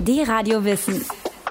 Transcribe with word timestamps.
Die 0.00 0.22
Radio 0.22 0.64
Wissen. 0.64 1.04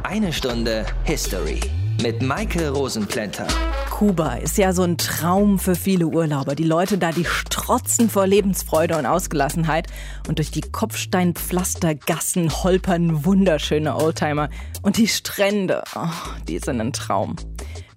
Eine 0.04 0.34
Stunde 0.34 0.86
History 1.06 1.62
mit 2.02 2.22
Maike 2.22 2.70
Rosenplanter. 2.70 3.48
Kuba 3.90 4.36
ist 4.36 4.58
ja 4.58 4.74
so 4.74 4.84
ein 4.84 4.98
Traum 4.98 5.60
für 5.60 5.76
viele 5.76 6.08
Urlauber. 6.08 6.54
Die 6.54 6.66
Leute 6.66 6.98
da, 6.98 7.12
die 7.12 7.24
strotzen 7.24 8.10
vor 8.10 8.28
Lebensfreude 8.28 8.98
und 8.98 9.06
Ausgelassenheit. 9.06 9.88
Und 10.28 10.40
durch 10.40 10.52
die 10.52 10.62
Kopfsteinpflastergassen 10.62 12.64
holpern 12.64 13.24
wunderschöne 13.24 13.96
Oldtimer. 13.96 14.50
Und 14.82 14.98
die 14.98 15.08
Strände, 15.08 15.84
oh, 15.96 16.08
die 16.48 16.60
sind 16.60 16.82
ein 16.82 16.92
Traum. 16.92 17.38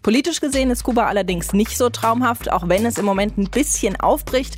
Politisch 0.02 0.40
gesehen 0.40 0.70
ist 0.70 0.84
Kuba 0.84 1.06
allerdings 1.06 1.52
nicht 1.52 1.76
so 1.76 1.90
traumhaft, 1.90 2.52
auch 2.52 2.68
wenn 2.68 2.86
es 2.86 2.96
im 2.96 3.04
Moment 3.04 3.36
ein 3.38 3.50
bisschen 3.50 3.96
aufbricht. 3.96 4.56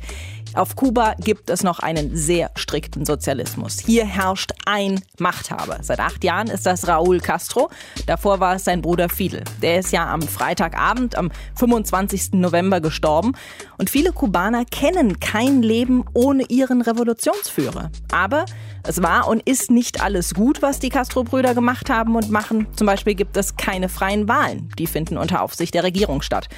Auf 0.55 0.75
Kuba 0.75 1.13
gibt 1.19 1.49
es 1.49 1.63
noch 1.63 1.79
einen 1.79 2.15
sehr 2.15 2.49
strikten 2.55 3.05
Sozialismus. 3.05 3.79
Hier 3.79 4.05
herrscht 4.05 4.51
ein 4.65 5.01
Machthaber. 5.19 5.77
Seit 5.81 5.99
acht 5.99 6.23
Jahren 6.23 6.47
ist 6.47 6.65
das 6.65 6.87
Raúl 6.87 7.19
Castro. 7.19 7.69
Davor 8.07 8.39
war 8.39 8.55
es 8.55 8.63
sein 8.63 8.81
Bruder 8.81 9.09
Fidel. 9.09 9.43
Der 9.61 9.79
ist 9.79 9.91
ja 9.91 10.11
am 10.11 10.21
Freitagabend, 10.23 11.15
am 11.15 11.31
25. 11.55 12.33
November 12.33 12.81
gestorben. 12.81 13.33
Und 13.77 13.89
viele 13.89 14.11
Kubaner 14.11 14.65
kennen 14.65 15.19
kein 15.19 15.61
Leben 15.61 16.03
ohne 16.13 16.43
ihren 16.43 16.81
Revolutionsführer. 16.81 17.91
Aber 18.11 18.45
es 18.83 19.03
war 19.03 19.27
und 19.27 19.47
ist 19.47 19.69
nicht 19.69 20.01
alles 20.01 20.33
gut, 20.33 20.61
was 20.61 20.79
die 20.79 20.89
Castro-Brüder 20.89 21.53
gemacht 21.53 21.89
haben 21.89 22.15
und 22.15 22.31
machen. 22.31 22.67
Zum 22.75 22.87
Beispiel 22.87 23.13
gibt 23.13 23.37
es 23.37 23.55
keine 23.55 23.87
freien 23.87 24.27
Wahlen. 24.27 24.71
Die 24.79 24.87
finden 24.87 25.17
unter 25.17 25.41
Aufsicht 25.43 25.75
der 25.75 25.83
Regierung 25.83 26.21
statt. 26.23 26.49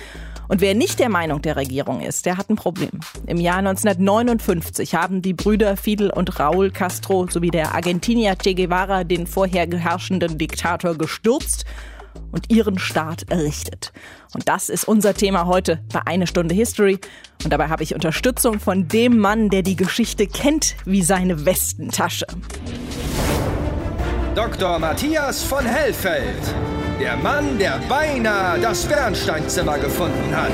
Und 0.52 0.60
wer 0.60 0.76
nicht 0.76 1.00
der 1.00 1.08
Meinung 1.08 1.42
der 1.42 1.56
Regierung 1.56 2.02
ist, 2.02 2.26
der 2.26 2.36
hat 2.36 2.50
ein 2.50 2.58
Problem. 2.58 2.92
Im 3.26 3.38
Jahr 3.38 3.60
1959 3.60 4.96
haben 4.96 5.22
die 5.22 5.34
Brüder 5.34 5.78
Fidel 5.78 6.10
und 6.10 6.30
Raúl 6.34 6.72
Castro 6.72 7.26
sowie 7.30 7.52
der 7.52 7.74
Argentinier 7.74 8.36
Che 8.36 8.54
Guevara 8.54 9.06
den 9.06 9.28
vorher 9.28 9.66
herrschenden 9.66 10.38
Diktator 10.38 10.98
gestürzt 10.98 11.64
und 12.34 12.52
ihren 12.52 12.80
Staat 12.80 13.32
errichtet. 13.32 13.94
Und 14.34 14.50
das 14.50 14.68
ist 14.68 14.84
unser 14.84 15.14
Thema 15.14 15.46
heute 15.46 15.86
bei 15.94 16.02
Eine 16.06 16.28
Stunde 16.28 16.54
History. 16.54 17.00
Und 17.46 17.54
dabei 17.54 17.70
habe 17.70 17.84
ich 17.84 17.96
Unterstützung 17.96 18.60
von 18.60 18.90
dem 18.90 19.20
Mann, 19.20 19.48
der 19.48 19.62
die 19.62 19.78
Geschichte 19.78 20.28
kennt 20.28 20.76
wie 20.84 21.02
seine 21.02 21.46
Westentasche. 21.46 22.28
Dr. 24.36 24.80
Matthias 24.80 25.44
von 25.44 25.66
Hellfeld. 25.66 26.54
Der 27.02 27.18
Mann, 27.18 27.58
der 27.58 27.80
beinahe 27.90 28.60
das 28.60 28.86
Bernsteinzimmer 28.86 29.80
gefunden 29.80 30.36
hat. 30.36 30.52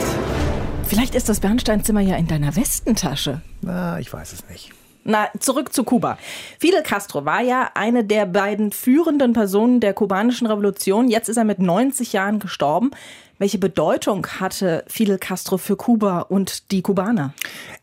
Vielleicht 0.86 1.14
ist 1.14 1.28
das 1.28 1.42
Bernsteinzimmer 1.42 2.00
ja 2.00 2.16
in 2.16 2.26
deiner 2.26 2.56
Westentasche. 2.56 3.42
Na, 3.62 4.00
ich 4.00 4.14
weiß 4.14 4.32
es 4.32 4.48
nicht. 4.50 4.72
Na, 5.04 5.28
zurück 5.42 5.74
zu 5.74 5.84
Kuba. 5.84 6.18
Fidel 6.58 6.84
Castro 6.84 7.26
war 7.26 7.42
ja 7.42 7.72
eine 7.74 8.06
der 8.06 8.26
beiden 8.26 8.72
führenden 8.72 9.34
Personen 9.34 9.82
der 9.82 9.94
kubanischen 9.94 10.48
Revolution. 10.48 11.10
Jetzt 11.10 11.28
ist 11.28 11.36
er 11.36 11.44
mit 11.44 11.60
90 11.60 12.14
Jahren 12.14 12.40
gestorben. 12.40 12.92
Welche 13.40 13.58
Bedeutung 13.58 14.26
hatte 14.40 14.86
Fidel 14.88 15.18
Castro 15.18 15.58
für 15.58 15.76
Kuba 15.76 16.22
und 16.22 16.72
die 16.72 16.82
Kubaner? 16.82 17.34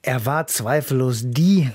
Er 0.01 0.25
war 0.25 0.47
zweifellos 0.47 1.21
die 1.23 1.69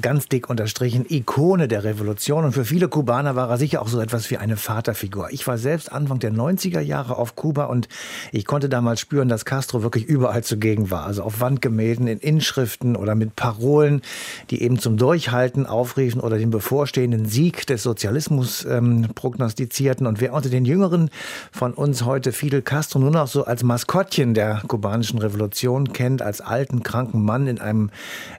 ganz 0.00 0.28
dick 0.28 0.50
unterstrichen, 0.50 1.06
Ikone 1.08 1.68
der 1.68 1.84
Revolution. 1.84 2.44
Und 2.44 2.52
für 2.52 2.64
viele 2.64 2.88
Kubaner 2.88 3.36
war 3.36 3.50
er 3.50 3.58
sicher 3.58 3.82
auch 3.82 3.88
so 3.88 4.00
etwas 4.00 4.30
wie 4.30 4.36
eine 4.36 4.56
Vaterfigur. 4.56 5.28
Ich 5.30 5.46
war 5.46 5.58
selbst 5.58 5.92
Anfang 5.92 6.18
der 6.18 6.32
90er 6.32 6.80
Jahre 6.80 7.16
auf 7.16 7.36
Kuba 7.36 7.64
und 7.64 7.88
ich 8.32 8.44
konnte 8.44 8.68
damals 8.68 9.00
spüren, 9.00 9.28
dass 9.28 9.44
Castro 9.44 9.82
wirklich 9.82 10.04
überall 10.04 10.42
zugegen 10.42 10.90
war. 10.90 11.04
Also 11.04 11.22
auf 11.22 11.40
Wandgemälden, 11.40 12.06
in 12.06 12.18
Inschriften 12.18 12.96
oder 12.96 13.14
mit 13.14 13.36
Parolen, 13.36 14.02
die 14.50 14.62
eben 14.62 14.78
zum 14.78 14.96
Durchhalten 14.96 15.66
aufriefen 15.66 16.20
oder 16.20 16.38
den 16.38 16.50
bevorstehenden 16.50 17.26
Sieg 17.26 17.66
des 17.66 17.82
Sozialismus 17.82 18.64
ähm, 18.64 19.08
prognostizierten. 19.14 20.06
Und 20.06 20.20
wer 20.20 20.32
unter 20.32 20.48
den 20.48 20.64
Jüngeren 20.64 21.10
von 21.52 21.74
uns 21.74 22.04
heute 22.04 22.32
Fidel 22.32 22.62
Castro 22.62 22.98
nur 22.98 23.10
noch 23.10 23.28
so 23.28 23.44
als 23.44 23.62
Maskottchen 23.62 24.34
der 24.34 24.62
kubanischen 24.66 25.18
Revolution 25.18 25.92
kennt, 25.92 26.22
als 26.22 26.40
alten, 26.40 26.82
kranken 26.82 27.24
Mann 27.24 27.46
in 27.46 27.60
einem 27.60 27.90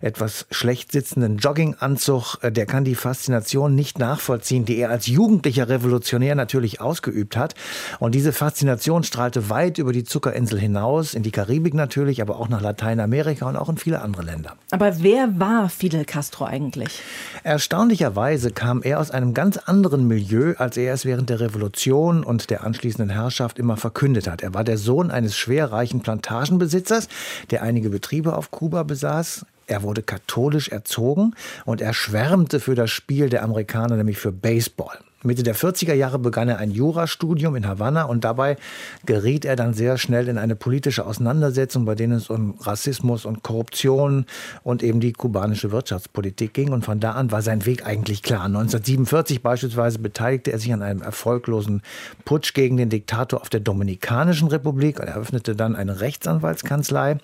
etwas 0.01 0.47
schlecht 0.51 0.91
sitzenden 0.91 1.34
Jogginganzug, 1.37 2.37
äh, 2.41 2.51
der 2.51 2.65
kann 2.65 2.83
die 2.83 2.95
Faszination 2.95 3.75
nicht 3.75 3.99
nachvollziehen, 3.99 4.65
die 4.65 4.77
er 4.77 4.89
als 4.89 5.07
jugendlicher 5.07 5.69
Revolutionär 5.69 6.35
natürlich 6.35 6.81
ausgeübt 6.81 7.37
hat. 7.37 7.55
Und 7.99 8.15
diese 8.15 8.33
Faszination 8.33 9.03
strahlte 9.03 9.49
weit 9.49 9.77
über 9.77 9.93
die 9.93 10.03
Zuckerinsel 10.03 10.59
hinaus, 10.59 11.13
in 11.13 11.23
die 11.23 11.31
Karibik 11.31 11.73
natürlich, 11.73 12.21
aber 12.21 12.39
auch 12.39 12.49
nach 12.49 12.61
Lateinamerika 12.61 13.47
und 13.47 13.55
auch 13.55 13.69
in 13.69 13.77
viele 13.77 14.01
andere 14.01 14.23
Länder. 14.23 14.55
Aber 14.71 15.01
wer 15.01 15.39
war 15.39 15.69
Fidel 15.69 16.05
Castro 16.05 16.45
eigentlich? 16.45 17.01
Erstaunlicherweise 17.43 18.51
kam 18.51 18.81
er 18.81 18.99
aus 18.99 19.11
einem 19.11 19.33
ganz 19.33 19.57
anderen 19.57 20.07
Milieu, 20.07 20.53
als 20.57 20.77
er 20.77 20.93
es 20.93 21.05
während 21.05 21.29
der 21.29 21.39
Revolution 21.39 22.23
und 22.23 22.49
der 22.49 22.63
anschließenden 22.63 23.09
Herrschaft 23.09 23.59
immer 23.59 23.77
verkündet 23.77 24.27
hat. 24.27 24.41
Er 24.41 24.53
war 24.53 24.63
der 24.63 24.77
Sohn 24.77 25.11
eines 25.11 25.35
schwerreichen 25.35 26.01
Plantagenbesitzers, 26.01 27.07
der 27.51 27.63
einige 27.63 27.89
Betriebe 27.89 28.35
auf 28.35 28.51
Kuba 28.51 28.83
besaß. 28.83 29.45
Er 29.67 29.83
wurde 29.83 30.03
katholisch 30.03 30.69
erzogen 30.69 31.33
und 31.65 31.81
er 31.81 31.93
schwärmte 31.93 32.59
für 32.59 32.75
das 32.75 32.91
Spiel 32.91 33.29
der 33.29 33.43
Amerikaner, 33.43 33.95
nämlich 33.95 34.17
für 34.17 34.31
Baseball. 34.31 34.97
Mitte 35.25 35.41
der 35.41 35.55
40er 35.55 35.93
Jahre 35.95 36.19
begann 36.19 36.49
er 36.49 36.59
ein 36.59 36.69
Jurastudium 36.69 37.55
in 37.55 37.67
Havanna 37.67 38.03
und 38.03 38.23
dabei 38.23 38.57
geriet 39.05 39.43
er 39.43 39.55
dann 39.55 39.73
sehr 39.73 39.97
schnell 39.97 40.27
in 40.27 40.37
eine 40.37 40.55
politische 40.55 41.05
Auseinandersetzung, 41.05 41.85
bei 41.85 41.95
denen 41.95 42.13
es 42.13 42.29
um 42.29 42.55
Rassismus 42.61 43.25
und 43.25 43.41
Korruption 43.41 44.25
und 44.61 44.83
eben 44.83 44.99
die 44.99 45.13
kubanische 45.13 45.71
Wirtschaftspolitik 45.71 46.53
ging. 46.53 46.71
Und 46.71 46.85
von 46.85 46.99
da 46.99 47.13
an 47.13 47.31
war 47.31 47.41
sein 47.41 47.65
Weg 47.65 47.87
eigentlich 47.87 48.21
klar. 48.21 48.45
1947 48.45 49.41
beispielsweise 49.41 49.97
beteiligte 49.97 50.51
er 50.51 50.59
sich 50.59 50.71
an 50.71 50.83
einem 50.83 51.01
erfolglosen 51.01 51.81
Putsch 52.23 52.53
gegen 52.53 52.77
den 52.77 52.89
Diktator 52.89 53.41
auf 53.41 53.49
der 53.49 53.61
Dominikanischen 53.61 54.47
Republik 54.47 54.99
und 54.99 55.07
eröffnete 55.07 55.55
dann 55.55 55.75
eine 55.75 56.01
Rechtsanwaltskanzlei. 56.01 57.17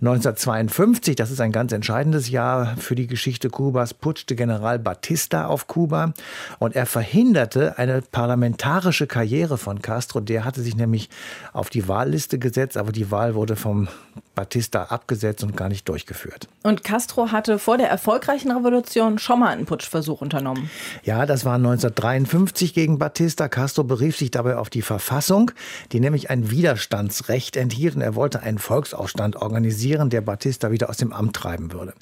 1952, 0.00 1.16
das 1.16 1.32
ist 1.32 1.40
ein 1.40 1.52
ganz 1.52 1.72
entscheidendes 1.72 2.30
Jahr 2.30 2.76
für 2.76 2.94
die 2.94 3.08
Geschichte 3.08 3.50
Kubas, 3.50 3.94
putschte 3.94 4.36
General 4.36 4.78
Batista 4.78 5.46
auf 5.46 5.66
Kuba 5.66 6.14
und 6.60 6.76
er 6.76 6.86
verhinderte 6.86 7.31
verhinderte 7.32 7.78
eine 7.78 8.02
parlamentarische 8.02 9.06
Karriere 9.06 9.56
von 9.56 9.80
Castro. 9.80 10.20
Der 10.20 10.44
hatte 10.44 10.60
sich 10.60 10.76
nämlich 10.76 11.08
auf 11.54 11.70
die 11.70 11.88
Wahlliste 11.88 12.38
gesetzt, 12.38 12.76
aber 12.76 12.92
die 12.92 13.10
Wahl 13.10 13.34
wurde 13.34 13.56
vom 13.56 13.88
Batista 14.34 14.84
abgesetzt 14.84 15.42
und 15.44 15.56
gar 15.56 15.68
nicht 15.68 15.88
durchgeführt. 15.88 16.48
Und 16.62 16.84
Castro 16.84 17.32
hatte 17.32 17.58
vor 17.58 17.76
der 17.76 17.88
erfolgreichen 17.88 18.50
Revolution 18.50 19.18
schon 19.18 19.40
mal 19.40 19.48
einen 19.48 19.66
Putschversuch 19.66 20.20
unternommen. 20.20 20.70
Ja, 21.04 21.26
das 21.26 21.44
war 21.44 21.56
1953 21.56 22.72
gegen 22.72 22.98
Batista. 22.98 23.48
Castro 23.48 23.84
berief 23.84 24.16
sich 24.16 24.30
dabei 24.30 24.56
auf 24.56 24.70
die 24.70 24.82
Verfassung, 24.82 25.50
die 25.92 26.00
nämlich 26.00 26.30
ein 26.30 26.50
Widerstandsrecht 26.50 27.56
enthielt 27.56 27.96
und 27.96 28.00
er 28.00 28.14
wollte 28.14 28.42
einen 28.42 28.58
Volksaufstand 28.58 29.36
organisieren, 29.36 30.08
der 30.08 30.22
Batista 30.22 30.70
wieder 30.70 30.88
aus 30.88 30.96
dem 30.96 31.12
Amt 31.12 31.36
treiben 31.36 31.72
würde. 31.72 31.92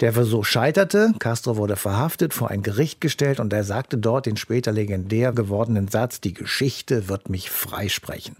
Der 0.00 0.12
Versuch 0.12 0.44
scheiterte, 0.44 1.14
Castro 1.18 1.56
wurde 1.56 1.76
verhaftet, 1.76 2.34
vor 2.34 2.50
ein 2.50 2.62
Gericht 2.62 3.00
gestellt 3.00 3.40
und 3.40 3.52
er 3.52 3.64
sagte 3.64 3.96
dort 3.96 4.26
den 4.26 4.36
später 4.36 4.72
legendär 4.72 5.32
gewordenen 5.32 5.88
Satz, 5.88 6.20
die 6.20 6.34
Geschichte 6.34 7.08
wird 7.08 7.30
mich 7.30 7.50
freisprechen. 7.50 8.36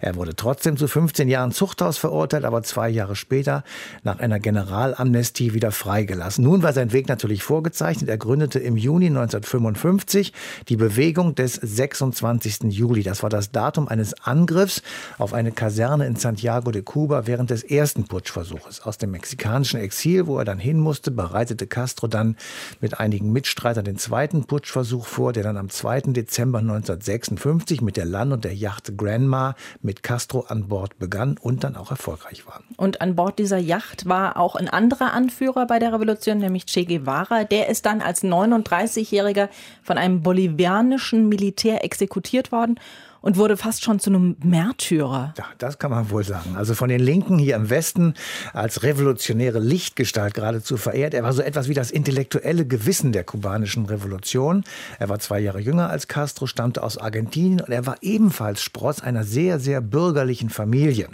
Er 0.00 0.14
wurde 0.14 0.36
trotzdem 0.36 0.76
zu 0.76 0.86
15 0.86 1.28
Jahren 1.28 1.52
Zuchthaus 1.52 1.98
verurteilt, 1.98 2.44
aber 2.44 2.62
zwei 2.62 2.91
Jahre 2.92 3.16
später 3.16 3.64
nach 4.02 4.18
einer 4.20 4.38
Generalamnestie 4.38 5.54
wieder 5.54 5.72
freigelassen. 5.72 6.44
Nun 6.44 6.62
war 6.62 6.72
sein 6.72 6.92
Weg 6.92 7.08
natürlich 7.08 7.42
vorgezeichnet. 7.42 8.08
Er 8.08 8.18
gründete 8.18 8.58
im 8.58 8.76
Juni 8.76 9.06
1955 9.06 10.32
die 10.68 10.76
Bewegung 10.76 11.34
des 11.34 11.54
26. 11.54 12.64
Juli. 12.68 13.02
Das 13.02 13.22
war 13.22 13.30
das 13.30 13.50
Datum 13.50 13.88
eines 13.88 14.14
Angriffs 14.22 14.82
auf 15.18 15.32
eine 15.32 15.52
Kaserne 15.52 16.06
in 16.06 16.16
Santiago 16.16 16.70
de 16.70 16.82
Cuba 16.82 17.26
während 17.26 17.50
des 17.50 17.62
ersten 17.62 18.04
Putschversuches. 18.04 18.82
Aus 18.82 18.98
dem 18.98 19.10
mexikanischen 19.10 19.80
Exil, 19.80 20.26
wo 20.26 20.38
er 20.38 20.44
dann 20.44 20.58
hin 20.58 20.78
musste, 20.78 21.10
bereitete 21.10 21.66
Castro 21.66 22.06
dann 22.06 22.36
mit 22.80 23.00
einigen 23.00 23.32
Mitstreitern 23.32 23.84
den 23.84 23.98
zweiten 23.98 24.44
Putschversuch 24.44 25.06
vor, 25.06 25.32
der 25.32 25.42
dann 25.42 25.56
am 25.56 25.70
2. 25.70 26.12
Dezember 26.12 26.58
1956 26.58 27.80
mit 27.80 27.96
der 27.96 28.04
Land- 28.04 28.32
und 28.32 28.44
der 28.44 28.54
Yacht 28.54 28.96
Granma 28.96 29.54
mit 29.80 30.02
Castro 30.02 30.40
an 30.40 30.68
Bord 30.68 30.98
begann 30.98 31.36
und 31.38 31.64
dann 31.64 31.76
auch 31.76 31.90
erfolgreich 31.90 32.46
war. 32.46 32.62
Und 32.82 33.00
an 33.00 33.14
Bord 33.14 33.38
dieser 33.38 33.58
Yacht 33.58 34.08
war 34.08 34.36
auch 34.36 34.56
ein 34.56 34.68
anderer 34.68 35.12
Anführer 35.12 35.68
bei 35.68 35.78
der 35.78 35.92
Revolution, 35.92 36.38
nämlich 36.38 36.66
Che 36.66 36.84
Guevara. 36.84 37.44
Der 37.44 37.68
ist 37.68 37.86
dann 37.86 38.00
als 38.00 38.24
39-Jähriger 38.24 39.50
von 39.84 39.98
einem 39.98 40.20
bolivianischen 40.20 41.28
Militär 41.28 41.84
exekutiert 41.84 42.50
worden 42.50 42.80
und 43.20 43.36
wurde 43.36 43.56
fast 43.56 43.84
schon 43.84 44.00
zu 44.00 44.10
einem 44.10 44.34
Märtyrer. 44.42 45.32
Ja, 45.38 45.44
das 45.58 45.78
kann 45.78 45.92
man 45.92 46.10
wohl 46.10 46.24
sagen. 46.24 46.56
Also 46.56 46.74
von 46.74 46.88
den 46.88 46.98
Linken 46.98 47.38
hier 47.38 47.54
im 47.54 47.70
Westen 47.70 48.14
als 48.52 48.82
revolutionäre 48.82 49.60
Lichtgestalt 49.60 50.34
geradezu 50.34 50.76
verehrt. 50.76 51.14
Er 51.14 51.22
war 51.22 51.32
so 51.32 51.42
etwas 51.42 51.68
wie 51.68 51.74
das 51.74 51.92
intellektuelle 51.92 52.66
Gewissen 52.66 53.12
der 53.12 53.22
kubanischen 53.22 53.86
Revolution. 53.86 54.64
Er 54.98 55.08
war 55.08 55.20
zwei 55.20 55.38
Jahre 55.38 55.60
jünger 55.60 55.88
als 55.88 56.08
Castro, 56.08 56.48
stammte 56.48 56.82
aus 56.82 56.98
Argentinien 56.98 57.60
und 57.60 57.70
er 57.70 57.86
war 57.86 57.98
ebenfalls 58.00 58.60
Spross 58.60 59.00
einer 59.00 59.22
sehr, 59.22 59.60
sehr 59.60 59.80
bürgerlichen 59.80 60.50
Familie. 60.50 61.08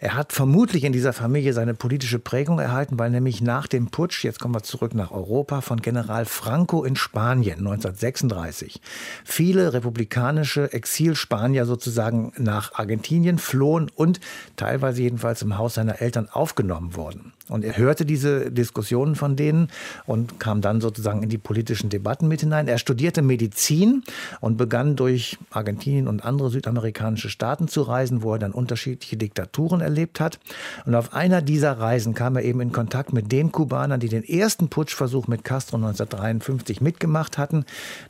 Er 0.00 0.14
hat 0.14 0.32
vermutlich 0.32 0.84
in 0.84 0.92
dieser 0.92 1.12
Familie 1.12 1.52
seine 1.52 1.74
politische 1.74 2.20
Prägung 2.20 2.60
erhalten, 2.60 3.00
weil 3.00 3.10
nämlich 3.10 3.40
nach 3.40 3.66
dem 3.66 3.88
Putsch, 3.88 4.22
jetzt 4.22 4.38
kommen 4.38 4.54
wir 4.54 4.62
zurück 4.62 4.94
nach 4.94 5.10
Europa, 5.10 5.60
von 5.60 5.82
General 5.82 6.24
Franco 6.24 6.84
in 6.84 6.94
Spanien 6.94 7.58
1936, 7.58 8.80
viele 9.24 9.72
republikanische 9.72 10.72
Exilspanier 10.72 11.66
sozusagen 11.66 12.32
nach 12.36 12.74
Argentinien 12.74 13.38
flohen 13.38 13.90
und 13.92 14.20
teilweise 14.54 15.02
jedenfalls 15.02 15.42
im 15.42 15.58
Haus 15.58 15.74
seiner 15.74 16.00
Eltern 16.00 16.28
aufgenommen 16.28 16.94
wurden. 16.94 17.32
Und 17.48 17.64
er 17.64 17.76
hörte 17.76 18.04
diese 18.04 18.50
Diskussionen 18.50 19.14
von 19.14 19.36
denen 19.36 19.68
und 20.06 20.38
kam 20.38 20.60
dann 20.60 20.80
sozusagen 20.80 21.22
in 21.22 21.28
die 21.28 21.38
politischen 21.38 21.88
Debatten 21.88 22.28
mit 22.28 22.40
hinein. 22.40 22.68
Er 22.68 22.78
studierte 22.78 23.22
Medizin 23.22 24.02
und 24.40 24.56
begann 24.56 24.96
durch 24.96 25.38
Argentinien 25.50 26.08
und 26.08 26.24
andere 26.24 26.50
südamerikanische 26.50 27.30
Staaten 27.30 27.68
zu 27.68 27.82
reisen, 27.82 28.22
wo 28.22 28.34
er 28.34 28.38
dann 28.38 28.52
unterschiedliche 28.52 29.16
Diktaturen 29.16 29.80
erlebt 29.80 30.20
hat. 30.20 30.38
Und 30.84 30.94
auf 30.94 31.14
einer 31.14 31.42
dieser 31.42 31.72
Reisen 31.78 32.14
kam 32.14 32.36
er 32.36 32.42
eben 32.42 32.60
in 32.60 32.72
Kontakt 32.72 33.12
mit 33.12 33.32
den 33.32 33.50
Kubanern, 33.50 34.00
die 34.00 34.08
den 34.08 34.24
ersten 34.24 34.68
Putschversuch 34.68 35.26
mit 35.26 35.44
Castro 35.44 35.76
1953 35.76 36.80
mitgemacht 36.80 37.38
hatten. 37.38 37.64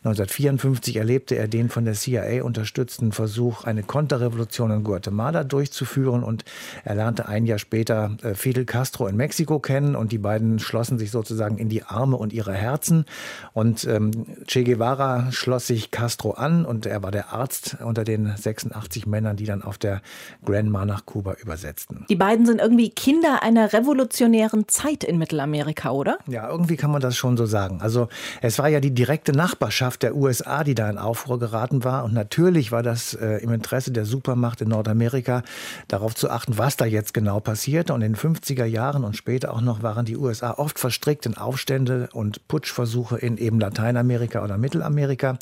1954 0.05 0.96
erlebte 0.96 1.37
er 1.37 1.49
den 1.49 1.69
von 1.69 1.85
der 1.85 1.94
CIA 1.94 2.43
unterstützten 2.43 3.12
Versuch, 3.12 3.64
eine 3.64 3.82
Konterrevolution 3.82 4.70
in 4.70 4.85
Guatemala 4.85 5.44
durchzuführen 5.44 6.23
und 6.23 6.44
er 6.85 6.96
lernte 6.96 7.29
ein 7.29 7.46
Jahr 7.46 7.58
später 7.58 8.17
äh, 8.23 8.35
Fidel 8.35 8.64
Castro 8.64 9.06
in 9.06 9.17
Mexiko 9.17 9.27
Mexiko 9.28 9.58
kennen 9.58 9.94
und 9.94 10.10
die 10.10 10.19
beiden 10.19 10.58
schlossen 10.58 10.98
sich 10.98 11.10
sozusagen 11.10 11.58
in 11.58 11.69
die 11.69 11.82
Arme 11.82 12.16
und 12.16 12.32
ihre 12.32 12.54
Herzen. 12.54 13.04
Und 13.52 13.84
ähm, 13.84 14.25
Che 14.46 14.64
Guevara 14.64 15.30
schloss 15.32 15.66
sich 15.66 15.90
Castro 15.90 16.30
an 16.30 16.64
und 16.64 16.86
er 16.86 17.02
war 17.02 17.10
der 17.10 17.34
Arzt 17.34 17.76
unter 17.84 18.04
den 18.04 18.34
86 18.34 19.06
Männern, 19.06 19.36
die 19.36 19.44
dann 19.44 19.62
auf 19.62 19.76
der 19.76 20.00
Granma 20.46 20.86
nach 20.86 21.04
Kuba 21.04 21.34
übersetzten. 21.42 22.06
Die 22.08 22.16
beiden 22.16 22.46
sind 22.46 22.58
irgendwie 22.58 22.88
Kinder 22.88 23.42
einer 23.42 23.70
revolutionären 23.75 24.66
Zeit 24.66 25.04
in 25.04 25.19
Mittelamerika, 25.19 25.90
oder? 25.90 26.16
Ja, 26.26 26.48
irgendwie 26.48 26.76
kann 26.76 26.90
man 26.90 27.02
das 27.02 27.14
schon 27.14 27.36
so 27.36 27.44
sagen. 27.44 27.82
Also 27.82 28.08
es 28.40 28.58
war 28.58 28.69
ja 28.69 28.80
die 28.80 28.94
direkte 28.94 29.32
Nachbarschaft 29.32 30.02
der 30.02 30.16
USA, 30.16 30.64
die 30.64 30.75
da 30.75 30.88
in 30.88 30.96
Aufruhr 30.96 31.38
geraten 31.38 31.84
war. 31.84 32.04
Und 32.04 32.14
natürlich 32.14 32.72
war 32.72 32.82
das 32.82 33.12
äh, 33.12 33.42
im 33.42 33.52
Interesse 33.52 33.90
der 33.92 34.06
Supermacht 34.06 34.62
in 34.62 34.69
Nordamerika, 34.69 35.42
darauf 35.86 36.14
zu 36.14 36.30
achten, 36.30 36.56
was 36.56 36.78
da 36.78 36.86
jetzt 36.86 37.12
genau 37.12 37.40
passierte. 37.40 37.92
Und 37.92 38.00
in 38.00 38.14
den 38.14 38.16
50er 38.16 38.64
Jahren 38.64 39.04
und 39.04 39.17
später 39.18 39.52
auch 39.52 39.60
noch 39.60 39.82
waren 39.82 40.06
die 40.06 40.16
USA 40.16 40.52
oft 40.52 40.78
verstrickt 40.78 41.26
in 41.26 41.36
Aufstände 41.36 42.08
und 42.12 42.48
Putschversuche 42.48 43.18
in 43.18 43.36
eben 43.36 43.60
Lateinamerika 43.60 44.42
oder 44.42 44.56
Mittelamerika. 44.56 45.38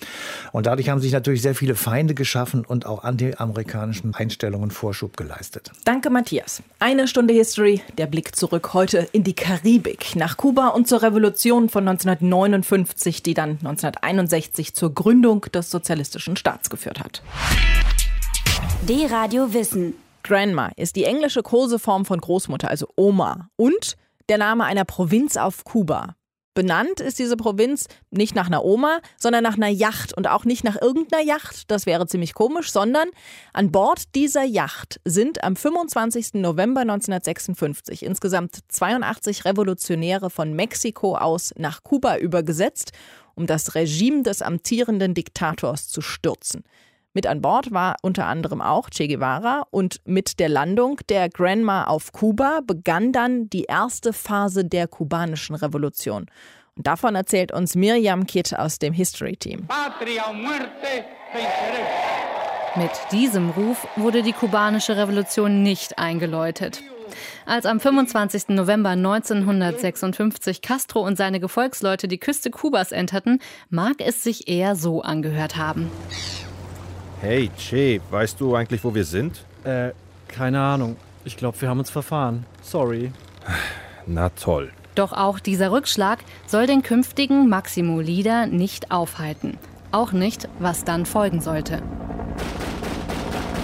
Und 0.50 0.66
dadurch 0.66 0.88
haben 0.88 1.00
sich 1.00 1.12
natürlich 1.12 1.42
sehr 1.42 1.54
viele 1.54 1.76
Feinde 1.76 2.14
geschaffen 2.14 2.64
und 2.64 2.86
auch 2.86 3.04
anti-amerikanischen 3.04 4.14
Einstellungen 4.14 4.72
Vorschub 4.72 5.16
geleistet. 5.16 5.70
Danke, 5.84 6.10
Matthias. 6.10 6.62
Eine 6.80 7.06
Stunde 7.06 7.34
History, 7.34 7.80
der 7.98 8.06
Blick 8.06 8.34
zurück 8.34 8.74
heute 8.74 9.06
in 9.12 9.22
die 9.22 9.34
Karibik, 9.34 10.16
nach 10.16 10.36
Kuba 10.36 10.68
und 10.68 10.88
zur 10.88 11.02
Revolution 11.02 11.68
von 11.68 11.86
1959, 11.86 13.22
die 13.22 13.34
dann 13.34 13.50
1961 13.50 14.74
zur 14.74 14.92
Gründung 14.92 15.42
des 15.52 15.70
sozialistischen 15.70 16.36
Staats 16.36 16.70
geführt 16.70 16.98
hat. 16.98 17.22
D-Radio 18.88 19.52
Wissen. 19.52 19.94
Grandma 20.26 20.70
ist 20.76 20.96
die 20.96 21.04
englische 21.04 21.42
Koseform 21.42 22.04
von 22.04 22.20
Großmutter, 22.20 22.68
also 22.68 22.88
Oma. 22.96 23.48
Und 23.56 23.96
der 24.28 24.38
Name 24.38 24.64
einer 24.64 24.84
Provinz 24.84 25.36
auf 25.36 25.64
Kuba. 25.64 26.16
Benannt 26.54 27.00
ist 27.00 27.18
diese 27.18 27.36
Provinz 27.36 27.86
nicht 28.10 28.34
nach 28.34 28.46
einer 28.46 28.64
Oma, 28.64 29.00
sondern 29.18 29.44
nach 29.44 29.56
einer 29.56 29.68
Yacht 29.68 30.16
und 30.16 30.26
auch 30.26 30.44
nicht 30.44 30.64
nach 30.64 30.80
irgendeiner 30.80 31.22
Yacht, 31.22 31.70
das 31.70 31.84
wäre 31.84 32.06
ziemlich 32.06 32.32
komisch, 32.34 32.72
sondern 32.72 33.08
an 33.52 33.70
Bord 33.70 34.14
dieser 34.14 34.42
Yacht 34.42 34.98
sind 35.04 35.44
am 35.44 35.54
25. 35.54 36.34
November 36.34 36.80
1956 36.80 38.02
insgesamt 38.02 38.58
82 38.68 39.44
Revolutionäre 39.44 40.30
von 40.30 40.54
Mexiko 40.54 41.16
aus 41.16 41.52
nach 41.58 41.84
Kuba 41.84 42.16
übergesetzt, 42.16 42.92
um 43.34 43.46
das 43.46 43.74
Regime 43.74 44.22
des 44.22 44.40
amtierenden 44.40 45.12
Diktators 45.12 45.88
zu 45.88 46.00
stürzen. 46.00 46.64
Mit 47.16 47.26
an 47.26 47.40
Bord 47.40 47.72
war 47.72 47.96
unter 48.02 48.26
anderem 48.26 48.60
auch 48.60 48.90
Che 48.90 49.08
Guevara 49.08 49.66
und 49.70 50.02
mit 50.04 50.38
der 50.38 50.50
Landung 50.50 51.00
der 51.08 51.30
Grandma 51.30 51.84
auf 51.84 52.12
Kuba 52.12 52.60
begann 52.62 53.10
dann 53.10 53.48
die 53.48 53.62
erste 53.62 54.12
Phase 54.12 54.66
der 54.66 54.86
kubanischen 54.86 55.56
Revolution. 55.56 56.26
Und 56.76 56.86
davon 56.86 57.14
erzählt 57.14 57.52
uns 57.52 57.74
Miriam 57.74 58.26
Kitt 58.26 58.54
aus 58.58 58.78
dem 58.78 58.92
History 58.92 59.34
Team. 59.34 59.66
Mit 62.76 62.90
diesem 63.12 63.48
Ruf 63.48 63.88
wurde 63.96 64.22
die 64.22 64.34
kubanische 64.34 64.98
Revolution 64.98 65.62
nicht 65.62 65.98
eingeläutet. 65.98 66.82
Als 67.46 67.64
am 67.64 67.80
25. 67.80 68.48
November 68.48 68.90
1956 68.90 70.60
Castro 70.60 71.00
und 71.00 71.16
seine 71.16 71.40
Gefolgsleute 71.40 72.08
die 72.08 72.18
Küste 72.18 72.50
Kubas 72.50 72.92
enterten, 72.92 73.38
mag 73.70 73.94
es 74.00 74.22
sich 74.22 74.48
eher 74.48 74.76
so 74.76 75.00
angehört 75.00 75.56
haben. 75.56 75.90
Hey, 77.20 77.50
Che, 77.56 78.00
weißt 78.10 78.40
du 78.40 78.54
eigentlich, 78.54 78.84
wo 78.84 78.94
wir 78.94 79.04
sind? 79.04 79.44
Äh, 79.64 79.92
keine 80.28 80.60
Ahnung. 80.60 80.96
Ich 81.24 81.36
glaube, 81.36 81.58
wir 81.60 81.68
haben 81.68 81.78
uns 81.78 81.90
verfahren. 81.90 82.44
Sorry. 82.62 83.10
Na 84.06 84.28
toll. 84.28 84.70
Doch 84.94 85.12
auch 85.12 85.40
dieser 85.40 85.72
Rückschlag 85.72 86.18
soll 86.46 86.66
den 86.66 86.82
künftigen 86.82 87.48
Maximo 87.48 88.00
Lieder 88.00 88.46
nicht 88.46 88.90
aufhalten. 88.90 89.58
Auch 89.92 90.12
nicht, 90.12 90.48
was 90.58 90.84
dann 90.84 91.06
folgen 91.06 91.40
sollte. 91.40 91.82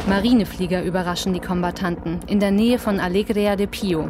Marineflieger 0.08 0.82
überraschen 0.82 1.34
die 1.34 1.40
Kombattanten 1.40 2.20
in 2.26 2.40
der 2.40 2.50
Nähe 2.50 2.78
von 2.78 3.00
Alegria 3.00 3.56
de 3.56 3.66
Pio. 3.66 4.08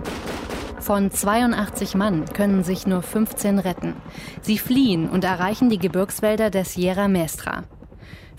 Von 0.79 1.11
82 1.11 1.95
Mann 1.97 2.25
können 2.27 2.65
sich 2.65 2.87
nur 2.87 3.03
15 3.03 3.59
retten. 3.59 3.95
Sie 4.41 4.59
fliehen 4.59 5.09
und 5.09 5.25
erreichen 5.25 5.69
die 5.69 5.79
Gebirgswälder 5.79 6.51
der 6.51 6.65
Sierra 6.65 7.09
Mestra. 7.09 7.65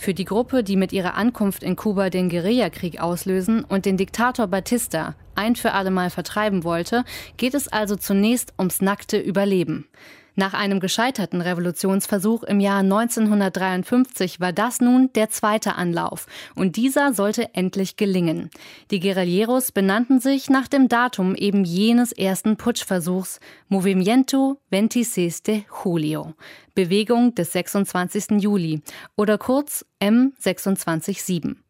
Für 0.04 0.14
die 0.14 0.26
Gruppe, 0.26 0.66
die 0.66 0.76
mit 0.76 0.92
ihrer 0.92 1.14
Ankunft 1.14 1.64
in 1.64 1.78
Kuba 1.78 2.10
den 2.10 2.28
Guerillakrieg 2.28 3.00
auslösen 3.00 3.64
und 3.64 3.86
den 3.86 3.96
Diktator 3.96 4.48
Batista 4.48 5.16
ein 5.34 5.56
für 5.56 5.72
allemal 5.72 6.10
vertreiben 6.10 6.66
wollte, 6.66 7.06
geht 7.38 7.54
es 7.54 7.70
also 7.70 7.96
zunächst 7.96 8.54
ums 8.60 8.82
nackte 8.82 9.18
Überleben. 9.18 9.88
Nach 10.36 10.56
einem 10.56 10.80
gescheiterten 10.80 11.42
Revolutionsversuch 11.42 12.44
im 12.44 12.60
Jahr 12.60 12.80
1953 12.80 14.40
war 14.40 14.52
das 14.52 14.82
nun 14.82 15.12
der 15.14 15.30
zweite 15.30 15.76
Anlauf 15.76 16.26
und 16.56 16.76
dieser 16.76 17.14
sollte 17.14 17.54
endlich 17.54 17.98
gelingen. 17.98 18.50
Die 18.90 19.00
Guerilleros 19.00 19.72
benannten 19.72 20.20
sich 20.20 20.50
nach 20.50 20.68
dem 20.68 20.88
Datum 20.88 21.36
eben 21.36 21.64
jenes 21.64 22.12
ersten 22.12 22.58
Putschversuchs 22.58 23.40
Movimiento 23.68 24.60
26 24.72 25.44
de 25.44 25.64
Julio, 25.84 26.34
Bewegung 26.74 27.36
des 27.36 27.52
26. 27.52 28.42
Juli 28.42 28.82
oder 29.16 29.38
kurz 29.38 29.86
M267. 30.02 31.63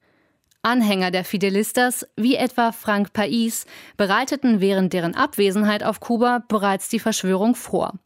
Anhänger 0.63 1.11
der 1.11 1.25
Fidelistas, 1.25 2.07
wie 2.15 2.35
etwa 2.35 2.71
Frank 2.71 3.11
Pais, 3.11 3.65
bereiteten 3.97 4.61
während 4.61 4.93
deren 4.93 5.13
Abwesenheit 5.13 5.83
auf 5.83 5.99
Kuba 5.99 6.43
bereits 6.47 6.87
die 6.87 6.99
Verschwörung 6.99 7.53
vor. 7.53 7.99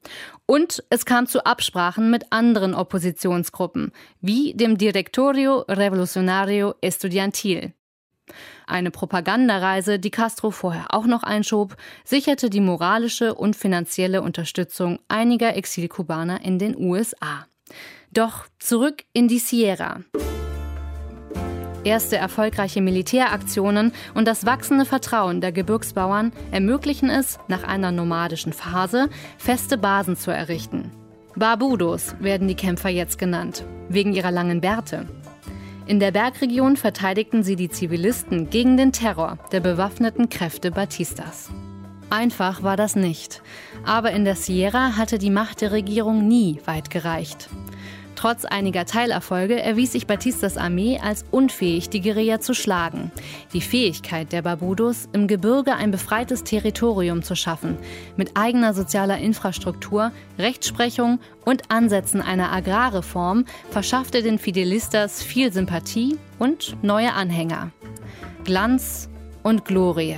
Und 0.48 0.84
es 0.90 1.06
kam 1.06 1.28
zu 1.28 1.46
Absprachen 1.46 2.10
mit 2.10 2.32
anderen 2.32 2.74
Oppositionsgruppen, 2.74 3.92
wie 4.22 4.56
dem 4.56 4.78
Directorio 4.78 5.60
Revolucionario 5.70 6.74
Estudiantil. 6.82 7.74
Eine 8.66 8.92
Propagandareise, 8.92 10.00
die 10.00 10.12
Castro 10.12 10.52
vorher 10.52 10.94
auch 10.94 11.06
noch 11.06 11.24
einschob, 11.24 11.78
sicherte 12.04 12.50
die 12.50 12.60
moralische 12.60 13.36
und 13.36 13.56
finanzielle 13.56 14.22
Unterstützung 14.22 15.00
einiger 15.08 15.56
Exilkubaner 15.56 16.44
in 16.44 16.60
den 16.60 16.76
USA. 16.76 17.46
Doch 18.12 18.48
zurück 18.60 19.04
in 19.14 19.28
die 19.28 19.40
Sierra. 19.40 20.02
Erste 21.88 22.18
erfolgreiche 22.18 22.82
Militäraktionen 22.82 23.94
und 24.14 24.28
das 24.28 24.46
wachsende 24.46 24.84
Vertrauen 24.84 25.40
der 25.40 25.54
Gebirgsbauern 25.54 26.34
ermöglichen 26.52 27.10
es, 27.10 27.40
nach 27.48 27.64
einer 27.64 27.94
nomadischen 27.94 28.52
Phase 28.52 29.08
feste 29.38 29.78
Basen 29.78 30.18
zu 30.18 30.30
errichten. 30.30 30.92
Barbudos 31.38 32.14
werden 32.20 32.50
die 32.50 32.56
Kämpfer 32.56 32.90
jetzt 32.90 33.18
genannt, 33.18 33.64
wegen 33.88 34.12
ihrer 34.12 34.32
langen 34.32 34.60
Bärte. 34.60 35.08
In 35.86 36.02
der 36.02 36.12
Bergregion 36.12 36.76
verteidigten 36.76 37.42
sie 37.42 37.56
die 37.56 37.70
Zivilisten 37.70 38.50
gegen 38.50 38.76
den 38.76 38.92
Terror 38.92 39.38
der 39.54 39.62
bewaffneten 39.62 40.28
Kräfte 40.28 40.72
Batistas. 40.72 41.52
Einfach 42.10 42.64
war 42.64 42.76
das 42.76 42.98
nicht, 42.98 43.42
aber 43.86 44.12
in 44.12 44.26
der 44.26 44.36
Sierra 44.36 44.98
hatte 44.98 45.20
die 45.20 45.30
Macht 45.30 45.62
der 45.62 45.72
Regierung 45.72 46.28
nie 46.28 46.60
weit 46.66 46.90
gereicht. 46.90 47.48
Trotz 48.18 48.46
einiger 48.46 48.86
Teilerfolge 48.86 49.62
erwies 49.62 49.92
sich 49.92 50.08
Batistas 50.08 50.58
Armee 50.58 51.00
als 51.00 51.24
unfähig, 51.30 51.90
die 51.90 52.02
Guerilla 52.02 52.40
zu 52.40 52.56
schlagen. 52.56 53.12
Die 53.54 53.62
Fähigkeit 53.62 54.32
der 54.34 54.42
Barbudos, 54.42 55.08
im 55.14 55.28
Gebirge 55.28 55.76
ein 55.76 55.92
befreites 55.92 56.44
Territorium 56.44 57.22
zu 57.22 57.36
schaffen, 57.36 57.78
mit 58.16 58.36
eigener 58.36 58.74
sozialer 58.74 59.20
Infrastruktur, 59.20 60.12
Rechtsprechung 60.40 61.20
und 61.46 61.70
Ansätzen 61.70 62.24
einer 62.24 62.52
Agrarreform, 62.52 63.46
verschaffte 63.70 64.24
den 64.24 64.40
Fidelistas 64.40 65.22
viel 65.22 65.54
Sympathie 65.54 66.18
und 66.40 66.76
neue 66.82 67.14
Anhänger. 67.14 67.70
Glanz 68.44 69.10
und 69.44 69.64
Glorie. 69.64 70.18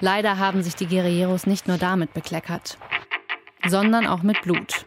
Leider 0.00 0.38
haben 0.38 0.64
sich 0.64 0.74
die 0.74 0.88
Guerilleros 0.88 1.46
nicht 1.46 1.68
nur 1.68 1.78
damit 1.78 2.14
bekleckert, 2.14 2.78
sondern 3.68 4.08
auch 4.08 4.24
mit 4.24 4.42
Blut. 4.42 4.86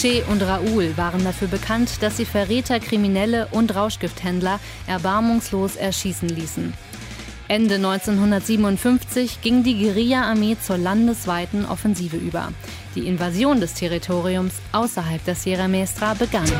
Che 0.00 0.22
und 0.30 0.40
Raoul 0.40 0.96
waren 0.96 1.24
dafür 1.24 1.48
bekannt, 1.48 2.00
dass 2.00 2.16
sie 2.16 2.24
Verräter, 2.24 2.80
Kriminelle 2.80 3.48
und 3.50 3.74
Rauschgifthändler 3.74 4.58
erbarmungslos 4.86 5.76
erschießen 5.76 6.30
ließen. 6.30 6.72
Ende 7.48 7.74
1957 7.74 9.42
ging 9.42 9.62
die 9.62 9.78
Guerilla-Armee 9.78 10.56
zur 10.58 10.78
landesweiten 10.78 11.66
Offensive 11.66 12.16
über. 12.16 12.50
Die 12.94 13.08
Invasion 13.08 13.60
des 13.60 13.74
Territoriums 13.74 14.54
außerhalb 14.72 15.22
der 15.26 15.34
Sierra 15.34 15.68
Maestra 15.68 16.14
begann. 16.14 16.50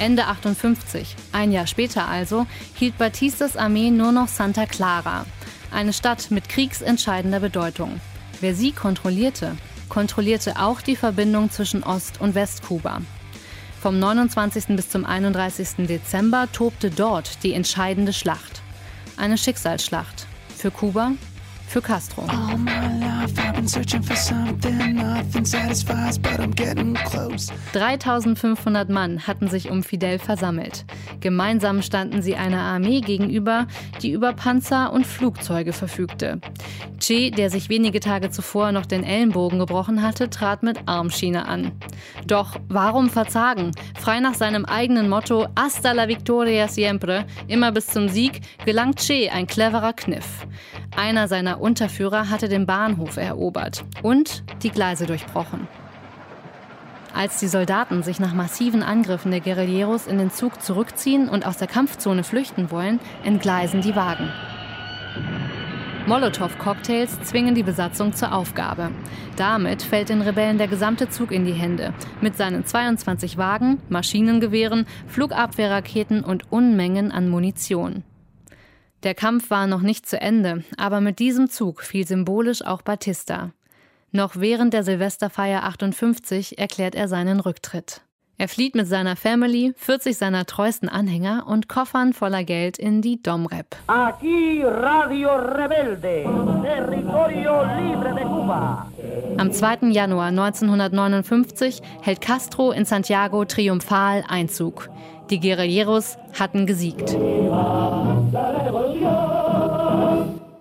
Ende 0.00 0.26
58, 0.26 1.14
ein 1.30 1.52
Jahr 1.52 1.68
später 1.68 2.08
also, 2.08 2.48
hielt 2.74 2.98
Batistas 2.98 3.56
Armee 3.56 3.92
nur 3.92 4.10
noch 4.10 4.26
Santa 4.26 4.66
Clara, 4.66 5.26
eine 5.70 5.92
Stadt 5.92 6.32
mit 6.32 6.48
kriegsentscheidender 6.48 7.38
Bedeutung. 7.38 8.00
Wer 8.40 8.56
sie 8.56 8.72
kontrollierte, 8.72 9.56
kontrollierte 9.88 10.58
auch 10.58 10.80
die 10.80 10.96
Verbindung 10.96 11.50
zwischen 11.50 11.82
Ost- 11.82 12.20
und 12.20 12.34
Westkuba. 12.34 13.00
Vom 13.80 13.98
29. 13.98 14.76
bis 14.76 14.88
zum 14.88 15.04
31. 15.04 15.86
Dezember 15.86 16.48
tobte 16.52 16.90
dort 16.90 17.42
die 17.42 17.52
entscheidende 17.52 18.12
Schlacht. 18.12 18.62
Eine 19.16 19.38
Schicksalsschlacht. 19.38 20.26
Für 20.56 20.70
Kuba 20.70 21.12
für 21.66 21.82
Castro. 21.82 22.24
3500 27.72 28.88
Mann 28.88 29.26
hatten 29.26 29.48
sich 29.48 29.70
um 29.70 29.82
Fidel 29.82 30.18
versammelt. 30.18 30.84
Gemeinsam 31.20 31.82
standen 31.82 32.22
sie 32.22 32.36
einer 32.36 32.60
Armee 32.60 33.00
gegenüber, 33.00 33.66
die 34.02 34.12
über 34.12 34.32
Panzer 34.32 34.92
und 34.92 35.06
Flugzeuge 35.06 35.72
verfügte. 35.72 36.40
Che, 36.98 37.30
der 37.30 37.50
sich 37.50 37.68
wenige 37.68 38.00
Tage 38.00 38.30
zuvor 38.30 38.72
noch 38.72 38.86
den 38.86 39.04
Ellenbogen 39.04 39.58
gebrochen 39.58 40.02
hatte, 40.02 40.30
trat 40.30 40.62
mit 40.62 40.78
Armschiene 40.86 41.46
an. 41.46 41.72
Doch 42.26 42.56
warum 42.68 43.10
verzagen? 43.10 43.72
Frei 43.98 44.20
nach 44.20 44.34
seinem 44.34 44.64
eigenen 44.64 45.08
Motto 45.08 45.46
Hasta 45.58 45.92
la 45.92 46.08
victoria 46.08 46.68
siempre, 46.68 47.26
immer 47.48 47.72
bis 47.72 47.86
zum 47.86 48.08
Sieg, 48.08 48.40
gelangt 48.64 48.98
Che 48.98 49.30
ein 49.30 49.46
cleverer 49.46 49.92
Kniff. 49.92 50.46
Einer 50.96 51.28
seiner 51.28 51.55
Unterführer 51.60 52.30
hatte 52.30 52.48
den 52.48 52.66
Bahnhof 52.66 53.16
erobert 53.16 53.84
und 54.02 54.44
die 54.62 54.70
Gleise 54.70 55.06
durchbrochen. 55.06 55.66
Als 57.14 57.40
die 57.40 57.48
Soldaten 57.48 58.02
sich 58.02 58.20
nach 58.20 58.34
massiven 58.34 58.82
Angriffen 58.82 59.30
der 59.30 59.40
Guerilleros 59.40 60.06
in 60.06 60.18
den 60.18 60.30
Zug 60.30 60.62
zurückziehen 60.62 61.30
und 61.30 61.46
aus 61.46 61.56
der 61.56 61.66
Kampfzone 61.66 62.24
flüchten 62.24 62.70
wollen, 62.70 63.00
entgleisen 63.24 63.80
die 63.80 63.96
Wagen. 63.96 64.30
Molotow-Cocktails 66.06 67.20
zwingen 67.22 67.54
die 67.54 67.64
Besatzung 67.64 68.12
zur 68.12 68.32
Aufgabe. 68.32 68.90
Damit 69.36 69.82
fällt 69.82 70.08
den 70.08 70.22
Rebellen 70.22 70.56
der 70.56 70.68
gesamte 70.68 71.08
Zug 71.08 71.32
in 71.32 71.44
die 71.44 71.52
Hände. 71.52 71.94
Mit 72.20 72.36
seinen 72.36 72.64
22 72.64 73.38
Wagen, 73.38 73.80
Maschinengewehren, 73.88 74.86
Flugabwehrraketen 75.08 76.22
und 76.22 76.52
Unmengen 76.52 77.10
an 77.10 77.28
Munition. 77.28 78.04
Der 79.02 79.14
Kampf 79.14 79.50
war 79.50 79.66
noch 79.66 79.82
nicht 79.82 80.06
zu 80.08 80.20
Ende, 80.20 80.64
aber 80.76 81.00
mit 81.00 81.18
diesem 81.18 81.48
Zug 81.48 81.82
fiel 81.82 82.06
symbolisch 82.06 82.62
auch 82.62 82.82
Batista. 82.82 83.52
Noch 84.10 84.36
während 84.36 84.72
der 84.72 84.82
Silvesterfeier 84.82 85.64
58 85.64 86.58
erklärt 86.58 86.94
er 86.94 87.08
seinen 87.08 87.40
Rücktritt. 87.40 88.02
Er 88.38 88.48
flieht 88.48 88.74
mit 88.74 88.86
seiner 88.86 89.16
Family, 89.16 89.72
40 89.78 90.18
seiner 90.18 90.44
treuesten 90.44 90.90
Anhänger 90.90 91.46
und 91.48 91.70
Koffern 91.70 92.12
voller 92.12 92.44
Geld 92.44 92.76
in 92.76 93.00
die 93.00 93.22
Domrep. 93.22 93.76
Aquí 93.86 94.62
Radio 94.62 95.36
Rebelde, 95.36 96.24
territorio 96.62 97.62
libre 97.62 98.14
de 98.14 98.24
Cuba. 98.24 98.92
Am 99.38 99.52
2. 99.52 99.88
Januar 99.90 100.26
1959 100.26 101.80
hält 102.02 102.20
Castro 102.20 102.72
in 102.72 102.84
Santiago 102.84 103.46
triumphal 103.46 104.22
Einzug. 104.28 104.90
Die 105.30 105.40
Guerilleros 105.40 106.18
hatten 106.38 106.66
gesiegt. 106.66 107.16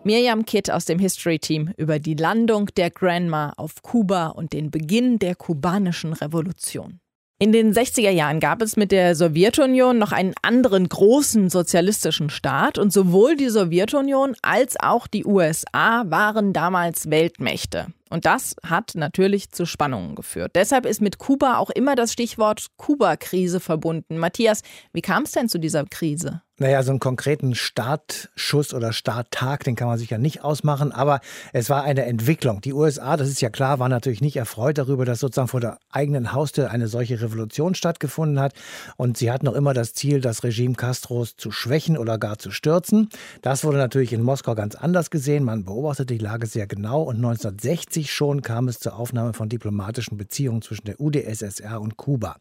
Miriam 0.04 0.46
Kitt 0.46 0.72
aus 0.72 0.86
dem 0.86 0.98
History 1.00 1.40
Team 1.40 1.72
über 1.78 2.00
die 2.00 2.16
Landung 2.16 2.68
der 2.76 2.90
Grandma 2.90 3.54
auf 3.58 3.82
Kuba 3.84 4.28
und 4.28 4.54
den 4.54 4.72
Beginn 4.72 5.20
der 5.20 5.36
kubanischen 5.36 6.14
Revolution. 6.14 7.00
In 7.38 7.52
den 7.52 7.74
60er 7.74 8.12
Jahren 8.12 8.40
gab 8.40 8.62
es 8.62 8.78
mit 8.78 8.92
der 8.92 9.14
Sowjetunion 9.14 9.98
noch 10.00 10.14
einen 10.14 10.34
anderen 10.42 10.88
großen 10.88 11.50
sozialistischen 11.50 12.30
Staat 12.30 12.78
und 12.78 12.94
sowohl 12.94 13.36
die 13.36 13.50
Sowjetunion 13.50 14.36
als 14.42 14.76
auch 14.80 15.06
die 15.06 15.26
USA 15.26 16.06
waren 16.08 16.54
damals 16.54 17.10
Weltmächte. 17.10 17.88
Und 18.10 18.26
das 18.26 18.56
hat 18.64 18.94
natürlich 18.96 19.52
zu 19.52 19.66
Spannungen 19.66 20.16
geführt. 20.16 20.52
Deshalb 20.56 20.86
ist 20.86 21.02
mit 21.02 21.18
Kuba 21.18 21.58
auch 21.58 21.70
immer 21.72 21.96
das 21.96 22.14
Stichwort 22.14 22.68
Kuba-Krise 22.78 23.60
verbunden. 23.60 24.18
Matthias, 24.18 24.62
wie 24.94 25.02
kam 25.02 25.24
es 25.24 25.32
denn 25.32 25.50
zu 25.50 25.60
dieser 25.60 25.86
Krise? 25.86 26.42
Naja, 26.58 26.84
so 26.84 26.92
einen 26.92 27.02
konkreten 27.02 27.54
Startschuss 27.54 28.74
oder 28.74 28.94
Starttag, 28.94 29.66
den 29.66 29.76
kann 29.76 29.90
man 29.90 29.98
sich 29.98 30.10
ja 30.10 30.18
nicht 30.18 30.42
ausmachen, 30.42 30.94
aber 30.94 31.20
es 31.52 31.70
war 31.70 31.84
eine 31.84 32.06
Entwicklung. 32.06 32.62
Die 32.62 32.72
USA, 32.72 33.18
das 33.18 33.28
ist 33.28 33.42
ja 33.42 33.50
klar, 33.50 33.80
waren 33.80 33.92
natürlich 33.92 34.22
nicht 34.22 34.38
erfreut 34.38 34.78
darüber, 34.78 35.04
dass 35.04 35.20
sozusagen 35.20 35.50
vor 35.50 35.60
der 35.60 35.80
eigenen 35.92 36.32
Haustür 36.32 36.72
eine 36.72 36.88
solche 36.88 37.20
Revolution 37.20 37.76
stattgefunden 37.76 38.40
hat. 38.40 38.54
Und 38.96 39.18
sie 39.18 39.32
hatten 39.32 39.48
noch 39.48 39.54
immer 39.54 39.74
das 39.74 39.94
Ziel, 39.96 40.22
das 40.22 40.46
Regime 40.46 40.76
Castros 40.76 41.36
zu 41.36 41.52
schwächen 41.52 41.98
oder 41.98 42.18
gar 42.18 42.40
zu 42.40 42.52
stürzen. 42.52 43.10
Das 43.42 43.66
wurde 43.66 43.78
natürlich 43.78 44.14
in 44.14 44.22
Moskau 44.22 44.56
ganz 44.56 44.76
anders 44.76 45.10
gesehen. 45.10 45.44
Man 45.44 45.66
beobachtete 45.66 46.14
die 46.14 46.24
Lage 46.24 46.48
sehr 46.48 46.68
genau 46.68 47.02
und 47.02 47.18
1960 47.18 47.95
schon 48.04 48.42
kam 48.42 48.68
es 48.68 48.80
zur 48.80 48.98
Aufnahme 48.98 49.34
von 49.34 49.50
diplomatischen 49.50 50.18
Beziehungen 50.18 50.62
zwischen 50.62 50.86
der 50.86 51.00
UdSSR 51.00 51.82
und 51.82 51.98
Kuba. 51.98 52.36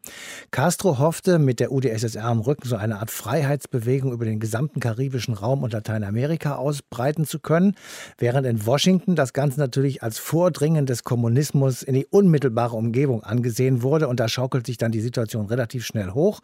Castro 0.51 0.99
hoffte, 0.99 1.39
mit 1.39 1.61
der 1.61 1.73
UdSSR 1.73 2.31
im 2.31 2.41
Rücken 2.41 2.69
so 2.69 2.77
eine 2.77 2.99
Art 2.99 3.11
Freiheitsbewegung 3.11 3.85
Bewegung 3.85 4.13
über 4.13 4.25
den 4.25 4.41
gesamten 4.41 4.81
karibischen 4.81 5.35
Raum 5.35 5.63
und 5.63 5.73
Lateinamerika 5.73 6.57
ausbreiten 6.57 7.27
zu 7.27 7.39
können, 7.39 7.75
während 8.19 8.47
in 8.47 8.67
Washington 8.67 9.15
das 9.15 9.33
Ganze 9.33 9.61
natürlich 9.61 10.03
als 10.03 10.19
Vordringen 10.19 10.87
des 10.87 11.05
Kommunismus 11.05 11.83
in 11.83 11.95
die 11.95 12.07
unmittelbare 12.07 12.77
Umgebung 12.77 13.23
angesehen 13.23 13.83
wurde. 13.83 14.09
Und 14.09 14.21
da 14.21 14.29
schaukelt 14.29 14.67
sich 14.67 14.79
dann 14.79 14.91
die 14.91 15.01
Situation 15.01 15.47
relativ 15.47 15.85
schnell 15.85 16.11
hoch. 16.11 16.41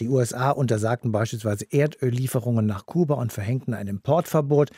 Die 0.00 0.08
USA 0.08 0.50
untersagten 0.50 1.12
beispielsweise 1.12 1.64
Erdöllieferungen 1.70 2.66
nach 2.66 2.86
Kuba 2.86 3.14
und 3.14 3.32
verhängten 3.32 3.72
ein 3.72 3.86
Importverbot. 3.86 4.70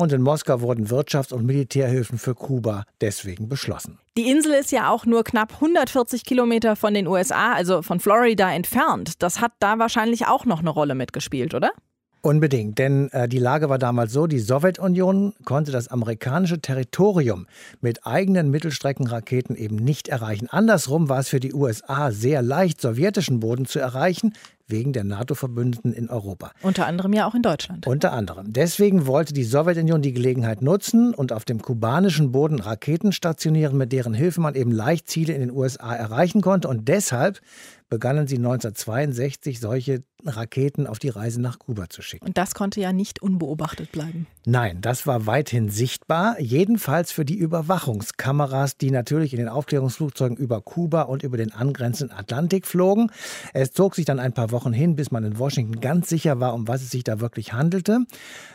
Und 0.00 0.12
in 0.12 0.22
Moskau 0.22 0.60
wurden 0.60 0.86
Wirtschafts- 0.86 1.32
und 1.32 1.44
Militärhilfen 1.44 2.18
für 2.18 2.36
Kuba 2.36 2.84
deswegen 3.00 3.48
beschlossen. 3.48 3.98
Die 4.16 4.30
Insel 4.30 4.52
ist 4.52 4.70
ja 4.70 4.90
auch 4.90 5.06
nur 5.06 5.24
knapp 5.24 5.54
140 5.54 6.24
Kilometer 6.24 6.76
von 6.76 6.94
den 6.94 7.08
USA, 7.08 7.52
also 7.52 7.82
von 7.82 7.98
Florida 7.98 8.52
entfernt. 8.52 9.20
Das 9.22 9.40
hat 9.40 9.52
da 9.58 9.80
wahrscheinlich 9.80 10.28
auch 10.28 10.44
noch 10.44 10.60
eine 10.60 10.70
Rolle 10.70 10.94
mitgespielt, 10.94 11.52
oder? 11.52 11.72
Unbedingt, 12.20 12.78
denn 12.78 13.10
äh, 13.10 13.28
die 13.28 13.38
Lage 13.38 13.68
war 13.68 13.78
damals 13.78 14.12
so, 14.12 14.26
die 14.26 14.40
Sowjetunion 14.40 15.34
konnte 15.44 15.70
das 15.70 15.88
amerikanische 15.88 16.60
Territorium 16.60 17.46
mit 17.80 18.06
eigenen 18.06 18.50
Mittelstreckenraketen 18.50 19.54
eben 19.54 19.76
nicht 19.76 20.08
erreichen. 20.08 20.48
Andersrum 20.48 21.08
war 21.08 21.20
es 21.20 21.28
für 21.28 21.38
die 21.38 21.54
USA 21.54 22.10
sehr 22.10 22.42
leicht, 22.42 22.80
sowjetischen 22.80 23.38
Boden 23.38 23.66
zu 23.66 23.78
erreichen, 23.78 24.32
wegen 24.68 24.92
der 24.92 25.04
NATO-Verbündeten 25.04 25.92
in 25.92 26.08
Europa. 26.08 26.52
Unter 26.62 26.86
anderem 26.86 27.12
ja 27.12 27.26
auch 27.26 27.34
in 27.34 27.42
Deutschland. 27.42 27.86
Unter 27.86 28.12
anderem. 28.12 28.52
Deswegen 28.52 29.06
wollte 29.06 29.32
die 29.32 29.44
Sowjetunion 29.44 30.02
die 30.02 30.12
Gelegenheit 30.12 30.62
nutzen 30.62 31.14
und 31.14 31.32
auf 31.32 31.44
dem 31.44 31.60
kubanischen 31.60 32.32
Boden 32.32 32.60
Raketen 32.60 33.12
stationieren, 33.12 33.76
mit 33.76 33.92
deren 33.92 34.14
Hilfe 34.14 34.40
man 34.40 34.54
eben 34.54 34.70
leicht 34.70 35.08
Ziele 35.08 35.32
in 35.32 35.40
den 35.40 35.50
USA 35.50 35.94
erreichen 35.94 36.40
konnte. 36.40 36.68
Und 36.68 36.88
deshalb 36.88 37.40
begannen 37.88 38.26
sie 38.26 38.36
1962 38.36 39.60
solche 39.60 40.02
Raketen 40.26 40.86
auf 40.86 40.98
die 40.98 41.08
Reise 41.08 41.40
nach 41.40 41.58
Kuba 41.58 41.88
zu 41.88 42.02
schicken. 42.02 42.26
Und 42.26 42.36
das 42.36 42.54
konnte 42.54 42.80
ja 42.80 42.92
nicht 42.92 43.22
unbeobachtet 43.22 43.92
bleiben. 43.92 44.26
Nein, 44.44 44.80
das 44.80 45.06
war 45.06 45.26
weithin 45.26 45.68
sichtbar, 45.68 46.40
jedenfalls 46.40 47.12
für 47.12 47.24
die 47.24 47.36
Überwachungskameras, 47.36 48.76
die 48.76 48.90
natürlich 48.90 49.32
in 49.32 49.38
den 49.38 49.48
Aufklärungsflugzeugen 49.48 50.36
über 50.36 50.60
Kuba 50.60 51.02
und 51.02 51.22
über 51.22 51.36
den 51.36 51.52
angrenzenden 51.52 52.16
Atlantik 52.16 52.66
flogen. 52.66 53.10
Es 53.54 53.72
zog 53.72 53.94
sich 53.94 54.06
dann 54.06 54.18
ein 54.18 54.32
paar 54.32 54.50
Wochen 54.50 54.57
hin, 54.66 54.96
bis 54.96 55.10
man 55.10 55.24
in 55.24 55.38
Washington 55.38 55.80
ganz 55.80 56.08
sicher 56.08 56.40
war, 56.40 56.54
um 56.54 56.68
was 56.68 56.82
es 56.82 56.90
sich 56.90 57.04
da 57.04 57.20
wirklich 57.20 57.52
handelte. 57.52 58.00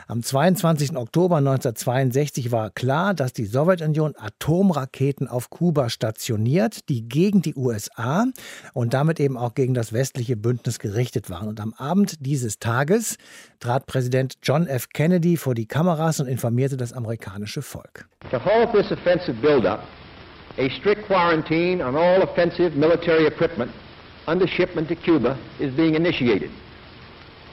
Am 0.07 0.21
22. 0.21 0.95
Oktober 0.97 1.37
1962 1.37 2.51
war 2.51 2.69
klar, 2.69 3.13
dass 3.13 3.33
die 3.33 3.45
Sowjetunion 3.45 4.15
Atomraketen 4.17 5.27
auf 5.27 5.49
Kuba 5.49 5.89
stationiert, 5.89 6.89
die 6.89 7.07
gegen 7.07 7.41
die 7.41 7.55
USA 7.55 8.25
und 8.73 8.93
damit 8.93 9.19
eben 9.19 9.37
auch 9.37 9.53
gegen 9.53 9.73
das 9.73 9.93
westliche 9.93 10.35
Bündnis 10.35 10.79
gerichtet 10.79 11.29
waren. 11.29 11.47
Und 11.47 11.59
am 11.59 11.73
Abend 11.73 12.25
dieses 12.25 12.59
Tages 12.59 13.17
trat 13.59 13.85
Präsident 13.85 14.35
John 14.43 14.67
F. 14.67 14.89
Kennedy 14.89 15.37
vor 15.37 15.55
die 15.55 15.65
Kameras 15.65 16.19
und 16.19 16.27
informierte 16.27 16.77
das 16.77 16.93
amerikanische 16.93 17.61
Volk. 17.61 18.07
To 18.31 18.43
halt 18.43 18.71
this 18.73 18.91
offensive 18.91 19.35
buildup, 19.41 19.79
a 20.57 20.69
strict 20.79 21.05
quarantine 21.07 21.81
on 21.81 21.95
all 21.95 22.21
offensive 22.21 22.75
military 22.77 23.25
equipment 23.25 23.71
under 24.27 24.47
shipment 24.47 24.87
to 24.89 24.95
Cuba 24.95 25.39
is 25.59 25.73
being 25.73 25.95
initiated. 25.95 26.51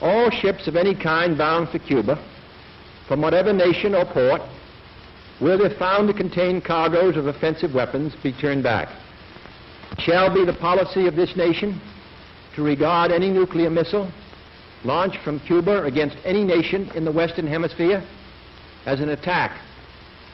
All 0.01 0.29
ships 0.29 0.67
of 0.67 0.75
any 0.75 0.95
kind 0.95 1.37
bound 1.37 1.69
for 1.69 1.79
Cuba, 1.79 2.17
from 3.07 3.21
whatever 3.21 3.53
nation 3.53 3.93
or 3.93 4.05
port, 4.05 4.41
will, 5.39 5.63
if 5.65 5.77
found 5.77 6.07
to 6.07 6.13
contain 6.13 6.61
cargoes 6.61 7.17
of 7.17 7.27
offensive 7.27 7.73
weapons, 7.73 8.13
be 8.23 8.31
turned 8.31 8.63
back. 8.63 8.89
Shall 9.99 10.33
be 10.33 10.45
the 10.45 10.53
policy 10.53 11.07
of 11.07 11.15
this 11.15 11.35
nation 11.35 11.81
to 12.55 12.63
regard 12.63 13.11
any 13.11 13.29
nuclear 13.29 13.69
missile 13.69 14.11
launched 14.83 15.19
from 15.23 15.39
Cuba 15.41 15.83
against 15.83 16.17
any 16.25 16.43
nation 16.43 16.89
in 16.95 17.05
the 17.05 17.11
Western 17.11 17.45
Hemisphere 17.45 18.03
as 18.85 18.99
an 18.99 19.09
attack 19.09 19.59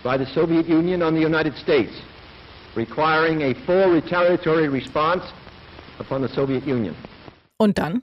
by 0.04 0.18
the 0.18 0.26
Soviet 0.28 0.68
Union 0.68 1.02
on 1.02 1.14
the 1.14 1.20
United 1.20 1.56
States, 1.56 1.92
requiring 2.76 3.42
a 3.42 3.54
full 3.66 3.92
retaliatory 3.92 4.70
response 4.70 5.24
upon 6.00 6.28
the 6.28 6.34
Soviet 6.34 6.66
Union. 6.66 6.96
Und 7.58 7.78
dann? 7.78 8.02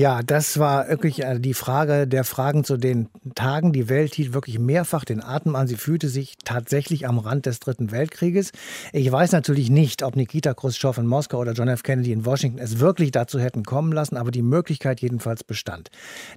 Ja, 0.00 0.22
das 0.22 0.58
war 0.58 0.88
wirklich 0.88 1.22
äh, 1.22 1.38
die 1.38 1.52
Frage 1.52 2.08
der 2.08 2.24
Fragen 2.24 2.64
zu 2.64 2.78
den 2.78 3.10
Tagen. 3.34 3.74
Die 3.74 3.90
Welt 3.90 4.14
hielt 4.14 4.32
wirklich 4.32 4.58
mehrfach 4.58 5.04
den 5.04 5.22
Atem 5.22 5.54
an. 5.54 5.66
Sie 5.66 5.76
fühlte 5.76 6.08
sich 6.08 6.36
tatsächlich 6.42 7.06
am 7.06 7.18
Rand 7.18 7.44
des 7.44 7.60
Dritten 7.60 7.90
Weltkrieges. 7.90 8.52
Ich 8.94 9.12
weiß 9.12 9.32
natürlich 9.32 9.68
nicht, 9.68 10.02
ob 10.02 10.16
Nikita 10.16 10.54
Khrushchev 10.54 10.98
in 10.98 11.06
Moskau 11.06 11.40
oder 11.40 11.52
John 11.52 11.68
F. 11.68 11.82
Kennedy 11.82 12.12
in 12.12 12.24
Washington 12.24 12.58
es 12.60 12.78
wirklich 12.78 13.10
dazu 13.10 13.38
hätten 13.38 13.62
kommen 13.62 13.92
lassen, 13.92 14.16
aber 14.16 14.30
die 14.30 14.40
Möglichkeit 14.40 15.02
jedenfalls 15.02 15.44
bestand. 15.44 15.90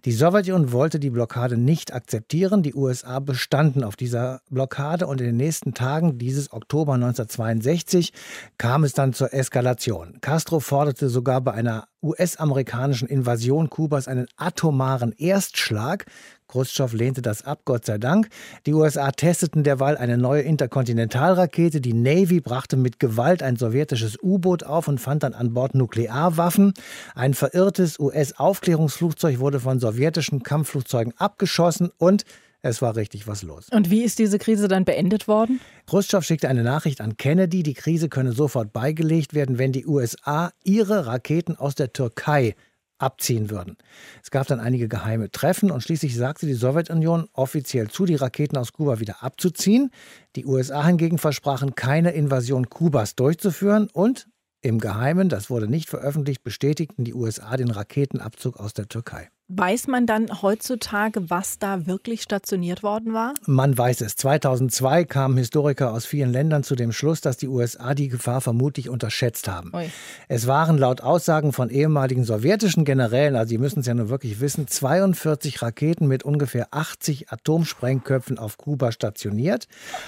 Die 0.03 0.12
Sowjetunion 0.12 0.74
wollte 0.74 1.00
die 1.00 1.12
Blockade 1.12 1.55
nicht 1.55 1.93
akzeptieren. 1.93 2.63
Die 2.63 2.75
USA 2.75 3.22
bestanden 3.22 3.86
auf 3.86 3.96
dieser 3.96 4.41
Blockade 4.50 5.08
und 5.08 5.22
in 5.22 5.27
den 5.27 5.38
nächsten 5.38 5.74
Tagen 5.74 6.17
dieses 6.17 6.51
Oktober 6.51 6.96
1962 6.96 8.12
kam 8.58 8.84
es 8.84 8.91
dann 8.91 9.13
zur 9.13 9.34
Eskalation. 9.34 10.17
Castro 10.20 10.60
forderte 10.60 11.08
sogar 11.08 11.39
bei 11.39 11.53
einer 11.53 11.88
US-amerikanischen 12.04 13.08
Invasion 13.08 13.70
Kubas 13.70 14.08
einen 14.08 14.28
atomaren 14.38 15.14
Erstschlag. 15.14 16.06
Khrushchev 16.48 16.96
lehnte 16.96 17.22
das 17.24 17.46
ab, 17.46 17.62
Gott 17.66 17.86
sei 17.86 17.98
Dank. 17.98 18.30
Die 18.68 18.74
USA 18.74 19.12
testeten 19.12 19.64
derweil 19.64 19.98
eine 19.98 20.18
neue 20.18 20.42
Interkontinentalrakete. 20.42 21.82
Die 21.82 21.94
Navy 21.94 22.42
brachte 22.42 22.78
mit 22.78 23.00
Gewalt 23.00 23.42
ein 23.42 23.56
sowjetisches 23.56 24.18
U-Boot 24.22 24.64
auf 24.64 24.88
und 24.88 25.00
fand 25.00 25.24
dann 25.24 25.34
an 25.34 25.54
Bord 25.54 25.74
Nuklearwaffen. 25.74 26.74
Ein 27.16 27.34
verirrtes 27.34 28.00
US-Aufklärungsflugzeug 28.00 29.40
wurde 29.40 29.60
von 29.60 29.80
sowjetischen 29.80 30.44
Kampfflugzeugen 30.44 31.14
abgeschossen 31.18 31.90
und 31.98 32.26
es 32.63 32.82
war 32.82 32.96
richtig 32.96 33.27
was 33.27 33.43
los. 33.43 33.67
Und 33.72 33.89
wie 33.89 34.03
ist 34.03 34.20
diese 34.20 34.39
Krise 34.39 34.67
dann 34.67 34.86
beendet 34.86 35.27
worden? 35.27 35.60
Khrushchev 35.86 36.25
schickte 36.25 36.48
eine 36.48 36.63
Nachricht 36.63 37.01
an 37.01 37.17
Kennedy, 37.17 37.62
die 37.62 37.74
Krise 37.74 38.08
könne 38.08 38.32
sofort 38.32 38.72
beigelegt 38.72 39.34
werden, 39.34 39.58
wenn 39.58 39.74
die 39.74 39.86
USA 39.86 40.51
ihre 40.63 41.05
Raketen 41.05 41.58
aus 41.58 41.75
der 41.75 41.91
Türkei 41.91 42.55
abziehen 43.00 43.50
würden. 43.50 43.75
Es 44.24 44.32
gab 44.32 44.48
dann 44.48 44.62
einige 44.62 44.88
geheime 44.88 45.29
Treffen 45.29 45.72
und 45.72 45.82
schließlich 45.82 46.15
sagte 46.15 46.46
die 46.46 46.53
Sowjetunion 46.53 47.27
offiziell 47.34 47.89
zu, 47.89 48.05
die 48.05 48.15
Raketen 48.15 48.58
aus 48.58 48.72
Kuba 48.72 49.01
wieder 49.01 49.24
abzuziehen. 49.24 49.91
Die 50.38 50.46
USA 50.46 50.86
hingegen 50.86 51.17
versprachen, 51.17 51.75
keine 51.75 52.12
Invasion 52.12 52.70
Kubas 52.70 53.15
durchzuführen 53.15 53.89
und 53.91 54.27
im 54.62 54.79
Geheimen, 54.79 55.27
das 55.27 55.50
wurde 55.50 55.67
nicht 55.67 55.89
veröffentlicht, 55.89 56.43
bestätigten 56.46 57.03
die 57.03 57.13
USA 57.13 57.58
den 57.58 57.70
Raketenabzug 57.70 58.58
aus 58.58 58.74
der 58.74 58.88
Türkei. 58.88 59.29
Weiß 59.56 59.86
man 59.86 60.08
dann 60.08 60.42
heutzutage, 60.42 61.30
was 61.30 61.60
da 61.60 61.86
wirklich 61.86 62.24
stationiert 62.24 62.82
worden 62.82 63.14
war? 63.14 63.36
Man 63.46 63.78
weiß 63.78 64.02
es. 64.02 64.16
2002 64.16 65.04
kamen 65.04 65.38
Historiker 65.38 65.94
aus 65.94 66.08
vielen 66.08 66.32
Ländern 66.32 66.64
zu 66.64 66.76
dem 66.76 66.92
Schluss, 66.92 67.22
dass 67.22 67.38
die 67.38 67.48
USA 67.48 67.94
die 67.94 68.08
Gefahr 68.08 68.42
vermutlich 68.42 68.90
unterschätzt 68.90 69.48
haben. 69.48 69.72
Ui. 69.76 69.92
Es 70.28 70.48
waren 70.48 70.80
laut 70.80 71.02
Aussagen 71.02 71.54
von 71.54 71.70
ehemaligen 71.70 72.24
sowjetischen 72.24 72.84
Generälen, 72.84 73.36
also 73.36 73.50
Sie 73.50 73.60
müssen 73.60 73.82
es 73.82 73.86
ja 73.86 73.94
nur 73.94 74.10
wirklich 74.10 74.40
wissen, 74.40 74.68
42 74.68 75.62
Raketen 75.62 76.08
mit 76.08 76.24
ungefähr 76.24 76.70
80 76.72 77.32
Atomsprengköpfen 77.32 78.40
auf 78.40 78.58
Kuba 78.58 78.92
stationiert. 78.92 79.68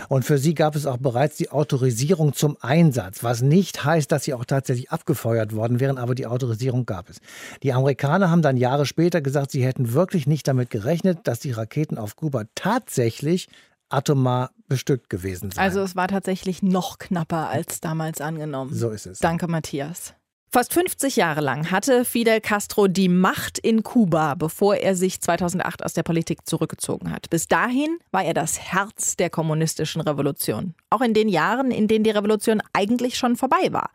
Und 0.10 0.26
für 0.26 0.40
sie 0.40 0.56
gab 0.56 0.76
es 0.76 0.88
auch 0.88 0.98
bereits 0.98 1.38
die 1.38 1.52
Autorisierung 1.52 2.34
zum 2.34 2.58
Einsatz, 2.62 3.24
was 3.24 3.44
nicht 3.44 3.86
heißt, 3.86 4.12
dass 4.12 4.24
sie 4.24 4.34
auch 4.34 4.46
tatsächlich 4.46 4.90
abgefeuert 4.90 5.56
worden 5.56 5.80
wären, 5.80 6.00
aber 6.00 6.16
die 6.16 6.26
Autorisierung 6.26 6.88
gab 6.88 7.12
es. 7.12 7.18
Die 7.62 7.74
Amerikaner 7.74 8.32
haben 8.32 8.42
dann 8.42 8.58
Jahre 8.58 8.88
später 8.88 9.22
gesagt, 9.22 9.35
sie 9.52 9.64
hätten 9.64 9.94
wirklich 9.94 10.28
nicht 10.28 10.48
damit 10.48 10.70
gerechnet, 10.70 11.20
dass 11.28 11.40
die 11.40 11.52
Raketen 11.52 11.98
auf 11.98 12.16
Kuba 12.16 12.44
tatsächlich 12.56 13.48
atomar 13.90 14.52
bestückt 14.68 15.10
gewesen 15.10 15.52
sind. 15.52 15.60
Also 15.60 15.82
es 15.82 15.96
war 15.96 16.08
tatsächlich 16.08 16.64
noch 16.64 16.98
knapper 16.98 17.50
als 17.50 17.82
damals 17.82 18.22
angenommen. 18.22 18.74
So 18.74 18.90
ist 18.90 19.06
es. 19.06 19.20
Danke, 19.20 19.48
Matthias. 19.48 20.14
Fast 20.56 20.74
50 20.74 21.18
Jahre 21.18 21.42
lang 21.42 21.70
hatte 21.70 22.06
Fidel 22.06 22.40
Castro 22.40 22.88
die 22.88 23.10
Macht 23.10 23.60
in 23.60 23.84
Kuba, 23.84 24.36
bevor 24.36 24.78
er 24.78 24.96
sich 24.96 25.20
2008 25.20 25.84
aus 25.84 25.94
der 25.94 26.04
Politik 26.04 26.48
zurückgezogen 26.48 27.12
hat. 27.12 27.30
Bis 27.30 27.50
dahin 27.50 27.98
war 28.12 28.24
er 28.24 28.34
das 28.34 28.58
Herz 28.58 29.18
der 29.18 29.30
kommunistischen 29.30 30.00
Revolution. 30.00 30.74
Auch 30.90 31.02
in 31.02 31.14
den 31.14 31.28
Jahren, 31.28 31.72
in 31.72 31.90
denen 31.90 32.06
die 32.06 32.12
Revolution 32.12 32.62
eigentlich 32.72 33.18
schon 33.18 33.36
vorbei 33.36 33.72
war. 33.72 33.90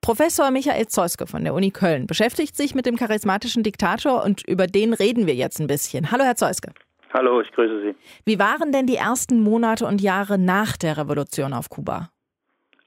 Professor 0.00 0.50
Michael 0.50 0.86
Zeuske 0.86 1.26
von 1.26 1.44
der 1.44 1.54
Uni 1.54 1.70
Köln 1.70 2.06
beschäftigt 2.06 2.56
sich 2.56 2.74
mit 2.74 2.86
dem 2.86 2.96
charismatischen 2.96 3.62
Diktator 3.62 4.24
und 4.24 4.42
über 4.48 4.66
den 4.66 4.94
reden 4.94 5.26
wir 5.26 5.34
jetzt 5.34 5.60
ein 5.60 5.66
bisschen. 5.66 6.10
Hallo, 6.10 6.24
Herr 6.24 6.36
Zeuske. 6.36 6.72
Hallo, 7.12 7.40
ich 7.40 7.50
grüße 7.52 7.82
Sie. 7.82 7.94
Wie 8.24 8.38
waren 8.38 8.72
denn 8.72 8.86
die 8.86 8.96
ersten 8.96 9.42
Monate 9.42 9.86
und 9.86 10.00
Jahre 10.00 10.38
nach 10.38 10.76
der 10.76 10.96
Revolution 10.98 11.52
auf 11.52 11.68
Kuba? 11.68 12.10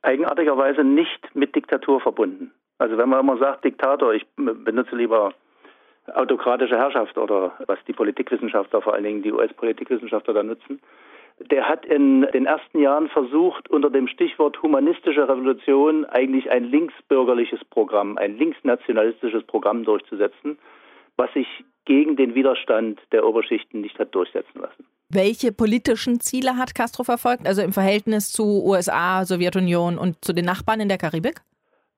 Eigenartigerweise 0.04 0.84
nicht 0.84 1.36
mit 1.36 1.56
Diktatur 1.56 2.00
verbunden. 2.02 2.52
Also 2.78 2.98
wenn 2.98 3.10
man 3.10 3.20
immer 3.20 3.38
sagt 3.38 3.66
Diktator, 3.66 4.14
ich 4.14 4.26
benutze 4.36 4.96
lieber 4.96 5.34
autokratische 6.16 6.78
Herrschaft 6.78 7.18
oder 7.18 7.54
was 7.68 7.78
die 7.88 7.94
Politikwissenschaftler, 7.94 8.82
vor 8.82 8.94
allen 8.94 9.04
Dingen 9.04 9.22
die 9.22 9.32
US-Politikwissenschaftler 9.32 10.34
da 10.34 10.44
nutzen 10.44 10.80
der 11.40 11.68
hat 11.68 11.86
in 11.86 12.22
den 12.34 12.46
ersten 12.46 12.80
Jahren 12.80 13.10
versucht, 13.10 13.70
unter 13.70 13.90
dem 13.90 14.08
Stichwort 14.08 14.62
humanistische 14.62 15.28
Revolution 15.28 16.06
eigentlich 16.06 16.52
ein 16.52 16.66
linksbürgerliches 16.66 17.64
Programm, 17.70 18.18
ein 18.18 18.38
linksnationalistisches 18.38 19.44
Programm 19.44 19.84
durchzusetzen, 19.84 20.58
was 21.18 21.32
sich 21.34 21.48
gegen 21.86 22.16
den 22.16 22.36
Widerstand 22.36 23.00
der 23.12 23.26
Oberschichten 23.26 23.82
nicht 23.82 23.98
hat 23.98 24.14
durchsetzen 24.14 24.62
lassen. 24.62 24.86
Welche 25.10 25.52
politischen 25.52 26.20
Ziele 26.20 26.58
hat 26.58 26.74
Castro 26.76 27.04
verfolgt, 27.04 27.46
also 27.46 27.62
im 27.62 27.74
Verhältnis 27.74 28.32
zu 28.32 28.64
USA, 28.64 29.26
Sowjetunion 29.26 29.98
und 29.98 30.24
zu 30.24 30.34
den 30.34 30.46
Nachbarn 30.46 30.80
in 30.80 30.90
der 30.90 30.98
Karibik? 30.98 31.42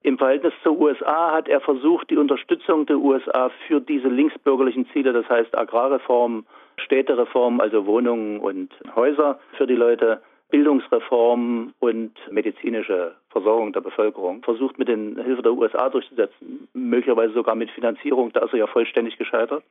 Im 0.02 0.18
Verhältnis 0.18 0.54
zur 0.64 0.78
USA 0.80 1.32
hat 1.32 1.48
er 1.48 1.62
versucht, 1.62 2.10
die 2.10 2.18
Unterstützung 2.18 2.86
der 2.86 2.98
USA 2.98 3.52
für 3.68 3.80
diese 3.80 4.10
linksbürgerlichen 4.10 4.88
Ziele, 4.92 5.14
das 5.14 5.28
heißt 5.30 5.58
Agrarreform, 5.58 6.46
Städtereform, 6.78 7.60
also 7.60 7.86
Wohnungen 7.86 8.40
und 8.40 8.74
Häuser 8.96 9.40
für 9.58 9.68
die 9.68 9.76
Leute, 9.76 10.22
Bildungsreform 10.50 11.74
und 11.80 12.12
medizinische 12.30 13.16
Versorgung 13.30 13.74
der 13.74 13.82
Bevölkerung. 13.82 14.44
Versucht 14.44 14.78
mit 14.78 14.88
den 14.88 15.20
Hilfe 15.20 15.42
der 15.42 15.54
USA 15.54 15.90
durchzusetzen, 15.90 16.68
möglicherweise 16.74 17.34
sogar 17.34 17.56
mit 17.56 17.72
Finanzierung, 17.72 18.32
da 18.34 18.46
ist 18.46 18.54
er 18.54 18.60
ja 18.60 18.68
vollständig 18.68 19.18
gescheitert 19.18 19.64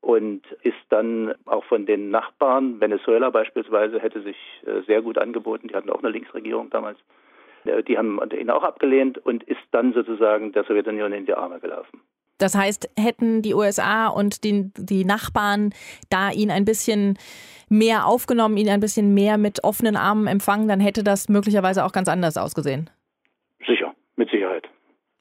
und 0.00 0.42
ist 0.62 0.74
dann 0.88 1.34
auch 1.44 1.64
von 1.64 1.86
den 1.86 2.10
Nachbarn, 2.10 2.80
Venezuela 2.80 3.30
beispielsweise, 3.30 4.00
hätte 4.00 4.20
sich 4.22 4.36
äh, 4.66 4.82
sehr 4.86 5.02
gut 5.02 5.18
angeboten, 5.18 5.68
die 5.68 5.74
hatten 5.74 5.90
auch 5.90 6.02
eine 6.02 6.10
Linksregierung 6.10 6.70
damals, 6.70 6.98
äh, 7.64 7.82
die 7.82 7.96
haben 7.96 8.20
ihn 8.36 8.50
auch 8.50 8.62
abgelehnt 8.62 9.18
und 9.18 9.42
ist 9.44 9.62
dann 9.70 9.92
sozusagen 9.92 10.52
der 10.52 10.64
Sowjetunion 10.64 11.12
in 11.12 11.26
die 11.26 11.34
Arme 11.34 11.60
gelaufen. 11.60 12.00
Das 12.38 12.54
heißt, 12.54 12.90
hätten 12.98 13.42
die 13.42 13.54
USA 13.54 14.08
und 14.08 14.44
die, 14.44 14.70
die 14.76 15.04
Nachbarn 15.04 15.72
da 16.10 16.30
ihn 16.30 16.50
ein 16.50 16.64
bisschen 16.64 17.18
mehr 17.68 18.06
aufgenommen, 18.06 18.56
ihn 18.56 18.68
ein 18.68 18.80
bisschen 18.80 19.14
mehr 19.14 19.38
mit 19.38 19.64
offenen 19.64 19.96
Armen 19.96 20.26
empfangen, 20.26 20.68
dann 20.68 20.80
hätte 20.80 21.02
das 21.02 21.28
möglicherweise 21.28 21.84
auch 21.84 21.92
ganz 21.92 22.08
anders 22.08 22.36
ausgesehen. 22.36 22.90
Sicher, 23.66 23.94
mit 24.16 24.30
Sicherheit. 24.30 24.68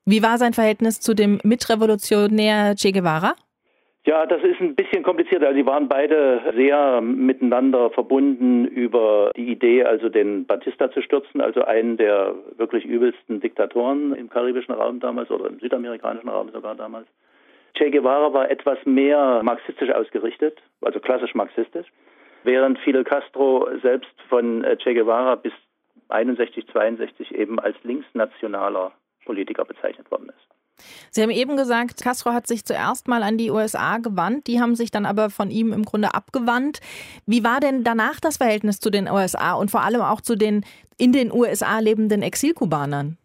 Wie 0.06 0.22
war 0.22 0.38
sein 0.38 0.54
Verhältnis 0.54 1.00
zu 1.00 1.16
dem 1.16 1.40
Mitrevolutionär 1.44 2.76
Che 2.76 2.92
Guevara? 2.92 3.34
Ja, 4.06 4.28
das 4.28 4.44
ist 4.44 4.62
ein 4.62 4.76
bisschen 4.76 5.02
komplizierter. 5.02 5.48
Also, 5.48 5.58
die 5.58 5.66
waren 5.66 5.88
beide 5.88 6.54
sehr 6.56 7.02
miteinander 7.02 7.90
verbunden 7.90 8.66
über 8.66 9.32
die 9.36 9.52
Idee, 9.52 9.84
also 9.84 10.10
den 10.10 10.46
Batista 10.46 10.92
zu 10.92 11.02
stürzen, 11.02 11.42
also 11.42 11.64
einen 11.64 11.98
der 11.98 12.36
wirklich 12.56 12.86
übelsten 12.86 13.40
Diktatoren 13.40 14.14
im 14.14 14.30
karibischen 14.30 14.76
Raum 14.76 15.00
damals 15.00 15.32
oder 15.32 15.48
im 15.48 15.60
südamerikanischen 15.60 16.30
Raum 16.30 16.52
sogar 16.52 16.76
damals. 16.76 17.08
Che 17.74 17.90
Guevara 17.90 18.32
war 18.32 18.52
etwas 18.52 18.78
mehr 18.86 19.42
marxistisch 19.44 19.90
ausgerichtet, 19.90 20.62
also 20.82 21.00
klassisch 21.00 21.34
marxistisch, 21.34 21.88
während 22.44 22.78
Fidel 22.80 23.04
Castro 23.04 23.68
selbst 23.82 24.14
von 24.30 24.64
Che 24.84 24.94
Guevara 24.94 25.34
bis 25.34 25.54
61, 26.10 26.68
62 26.68 27.34
eben 27.34 27.60
als 27.60 27.76
linksnationaler 27.84 28.92
Politiker 29.26 29.66
bezeichnet 29.66 30.12
worden 30.12 30.30
ist. 30.30 30.56
Sie 31.12 31.22
haben 31.22 31.30
eben 31.30 31.58
gesagt, 31.58 32.04
Castro 32.04 32.32
hat 32.32 32.48
sich 32.48 32.66
zuerst 32.66 33.08
mal 33.08 33.24
an 33.24 33.38
die 33.38 33.52
USA 33.52 33.98
gewandt, 33.98 34.48
die 34.48 34.60
haben 34.60 34.76
sich 34.76 34.92
dann 34.92 35.06
aber 35.06 35.30
von 35.30 35.50
ihm 35.50 35.74
im 35.74 35.84
Grunde 35.84 36.14
abgewandt. 36.14 36.80
Wie 37.26 37.44
war 37.44 37.60
denn 37.60 37.84
danach 37.84 38.20
das 38.20 38.38
Verhältnis 38.38 38.80
zu 38.80 38.90
den 38.90 39.10
USA 39.10 39.54
und 39.54 39.72
vor 39.72 39.84
allem 39.84 40.02
auch 40.02 40.22
zu 40.22 40.36
den 40.36 40.66
in 40.98 41.12
den 41.12 41.32
USA 41.32 41.80
lebenden 41.80 42.22
Exilkubanern? 42.22 43.18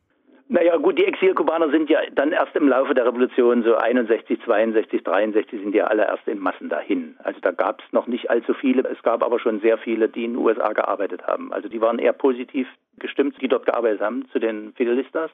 Naja 0.53 0.77
gut, 0.79 0.99
die 0.99 1.05
Exilkubaner 1.05 1.71
sind 1.71 1.89
ja 1.89 2.01
dann 2.13 2.33
erst 2.33 2.57
im 2.57 2.67
Laufe 2.69 2.93
der 2.93 3.07
Revolution, 3.07 3.63
so 3.63 3.77
61, 3.77 4.41
62, 4.45 5.05
63, 5.05 5.61
sind 5.61 5.77
ja 5.77 5.85
alle 5.85 6.03
erst 6.03 6.27
in 6.27 6.41
Massen 6.41 6.69
dahin. 6.69 7.15
Also 7.23 7.39
da 7.41 7.53
gab 7.53 7.81
es 7.81 7.93
noch 7.93 8.09
nicht 8.09 8.29
allzu 8.31 8.53
viele, 8.55 8.83
es 8.89 9.01
gab 9.05 9.23
aber 9.23 9.39
schon 9.39 9.61
sehr 9.61 9.79
viele, 9.79 10.09
die 10.09 10.25
in 10.25 10.33
den 10.33 10.43
USA 10.43 10.73
gearbeitet 10.73 11.25
haben. 11.25 11.53
Also 11.53 11.69
die 11.69 11.81
waren 11.81 12.01
eher 12.01 12.13
positiv 12.13 12.67
gestimmt, 12.99 13.37
die 13.41 13.47
dort 13.47 13.65
gearbeitet 13.65 14.01
haben, 14.01 14.29
zu 14.33 14.41
den 14.41 14.73
Fidelistas, 14.73 15.31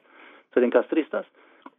zu 0.53 0.59
den 0.59 0.69
Castristas. 0.69 1.25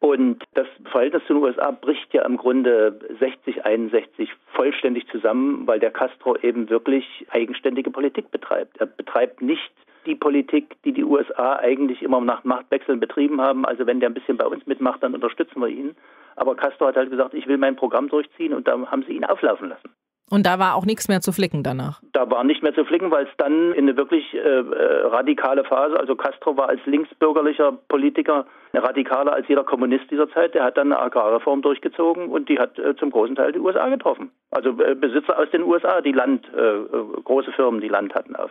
Und 0.00 0.44
das 0.54 0.66
Verhältnis 0.92 1.22
zu 1.26 1.34
den 1.34 1.42
USA 1.42 1.72
bricht 1.72 2.14
ja 2.14 2.24
im 2.24 2.36
Grunde 2.36 3.00
60, 3.18 3.64
61 3.64 4.30
vollständig 4.54 5.08
zusammen, 5.08 5.66
weil 5.66 5.80
der 5.80 5.90
Castro 5.90 6.36
eben 6.36 6.70
wirklich 6.70 7.26
eigenständige 7.30 7.90
Politik 7.90 8.30
betreibt. 8.30 8.76
Er 8.78 8.86
betreibt 8.86 9.42
nicht 9.42 9.72
die 10.06 10.14
Politik, 10.14 10.76
die 10.84 10.92
die 10.92 11.04
USA 11.04 11.56
eigentlich 11.56 12.02
immer 12.02 12.20
nach 12.20 12.44
Machtwechseln 12.44 13.00
betrieben 13.00 13.40
haben. 13.40 13.66
Also 13.66 13.86
wenn 13.86 13.98
der 13.98 14.08
ein 14.08 14.14
bisschen 14.14 14.36
bei 14.36 14.46
uns 14.46 14.64
mitmacht, 14.66 15.02
dann 15.02 15.14
unterstützen 15.14 15.60
wir 15.60 15.68
ihn. 15.68 15.96
Aber 16.36 16.54
Castro 16.54 16.86
hat 16.86 16.96
halt 16.96 17.10
gesagt, 17.10 17.34
ich 17.34 17.48
will 17.48 17.58
mein 17.58 17.74
Programm 17.74 18.08
durchziehen 18.08 18.54
und 18.54 18.68
da 18.68 18.78
haben 18.90 19.02
sie 19.02 19.14
ihn 19.14 19.24
auflaufen 19.24 19.68
lassen. 19.68 19.90
Und 20.30 20.44
da 20.44 20.58
war 20.58 20.74
auch 20.74 20.84
nichts 20.84 21.08
mehr 21.08 21.20
zu 21.20 21.32
flicken 21.32 21.62
danach. 21.62 22.00
Da 22.12 22.30
war 22.30 22.44
nicht 22.44 22.62
mehr 22.62 22.74
zu 22.74 22.84
flicken, 22.84 23.10
weil 23.10 23.24
es 23.24 23.30
dann 23.38 23.72
in 23.72 23.88
eine 23.88 23.96
wirklich 23.96 24.34
äh, 24.34 24.38
äh, 24.38 25.06
radikale 25.06 25.64
Phase, 25.64 25.98
also 25.98 26.16
Castro 26.16 26.56
war 26.56 26.68
als 26.68 26.80
linksbürgerlicher 26.84 27.72
Politiker 27.88 28.46
radikaler 28.74 29.32
als 29.32 29.48
jeder 29.48 29.64
Kommunist 29.64 30.10
dieser 30.10 30.30
Zeit. 30.30 30.54
Der 30.54 30.64
hat 30.64 30.76
dann 30.76 30.92
eine 30.92 31.00
Agrarreform 31.00 31.62
durchgezogen 31.62 32.28
und 32.28 32.48
die 32.48 32.58
hat 32.58 32.78
äh, 32.78 32.94
zum 32.96 33.10
großen 33.10 33.36
Teil 33.36 33.52
die 33.52 33.58
USA 33.58 33.88
getroffen. 33.88 34.30
Also 34.50 34.70
äh, 34.82 34.94
Besitzer 34.94 35.38
aus 35.38 35.50
den 35.50 35.62
USA, 35.62 36.00
die 36.00 36.12
Land, 36.12 36.46
äh, 36.54 36.60
äh, 36.60 36.86
große 37.24 37.52
Firmen, 37.52 37.80
die 37.80 37.88
Land 37.88 38.14
hatten 38.14 38.36
auf 38.36 38.50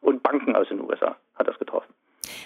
und 0.00 0.22
Banken 0.22 0.56
aus 0.56 0.68
den 0.68 0.80
USA 0.80 1.16
hat 1.34 1.46
das 1.46 1.58
getroffen. 1.58 1.92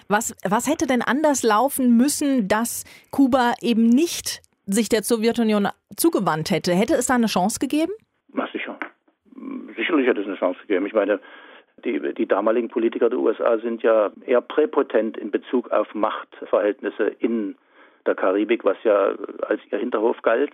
Was, 0.09 0.35
was 0.45 0.69
hätte 0.69 0.87
denn 0.87 1.03
anders 1.03 1.43
laufen 1.43 1.97
müssen, 1.97 2.49
dass 2.49 2.85
Kuba 3.11 3.53
eben 3.61 3.89
nicht 3.89 4.43
sich 4.67 4.89
der 4.89 5.03
Sowjetunion 5.03 5.69
zugewandt 5.97 6.51
hätte? 6.51 6.73
Hätte 6.73 6.95
es 6.95 7.07
da 7.07 7.15
eine 7.15 7.27
Chance 7.27 7.59
gegeben? 7.59 7.93
Sicherlich 9.93 10.09
hätte 10.09 10.21
es 10.23 10.27
eine 10.27 10.37
Chance 10.37 10.59
gegeben. 10.63 10.87
Ich 10.87 10.95
meine, 10.95 11.21
die, 11.85 12.15
die 12.15 12.27
damaligen 12.27 12.69
Politiker 12.69 13.11
der 13.11 13.19
USA 13.19 13.59
sind 13.59 13.83
ja 13.83 14.11
eher 14.25 14.41
präpotent 14.41 15.19
in 15.19 15.31
Bezug 15.31 15.71
auf 15.71 15.95
Machtverhältnisse 15.95 17.09
in 17.19 17.57
der 18.07 18.15
Karibik, 18.15 18.65
was 18.65 18.79
ja 18.85 19.13
als 19.43 19.61
ihr 19.71 19.79
Hinterhof 19.79 20.23
galt 20.23 20.51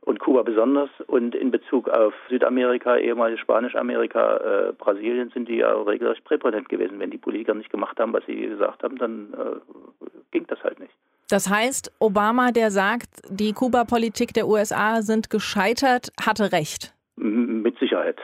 und 0.00 0.18
Kuba 0.18 0.42
besonders. 0.42 0.90
Und 1.06 1.36
in 1.36 1.52
Bezug 1.52 1.88
auf 1.88 2.12
Südamerika, 2.28 2.96
ehemals 2.96 3.38
Spanisch-Amerika, 3.38 4.38
äh, 4.38 4.72
Brasilien 4.72 5.30
sind 5.30 5.48
die 5.48 5.58
ja 5.58 5.72
regelrecht 5.72 6.24
präpotent 6.24 6.68
gewesen. 6.68 6.98
Wenn 6.98 7.12
die 7.12 7.18
Politiker 7.18 7.54
nicht 7.54 7.70
gemacht 7.70 8.00
haben, 8.00 8.12
was 8.12 8.26
sie 8.26 8.34
gesagt 8.34 8.82
haben, 8.82 8.98
dann 8.98 9.32
äh, 9.34 10.06
ging 10.32 10.48
das 10.48 10.60
halt 10.64 10.80
nicht. 10.80 10.92
Das 11.28 11.48
heißt, 11.48 11.92
Obama, 12.00 12.50
der 12.50 12.72
sagt, 12.72 13.22
die 13.28 13.52
Kuba-Politik 13.52 14.34
der 14.34 14.48
USA 14.48 15.00
sind 15.02 15.30
gescheitert, 15.30 16.08
hatte 16.20 16.50
recht. 16.50 16.92
Mit 17.14 17.78
Sicherheit. 17.78 18.20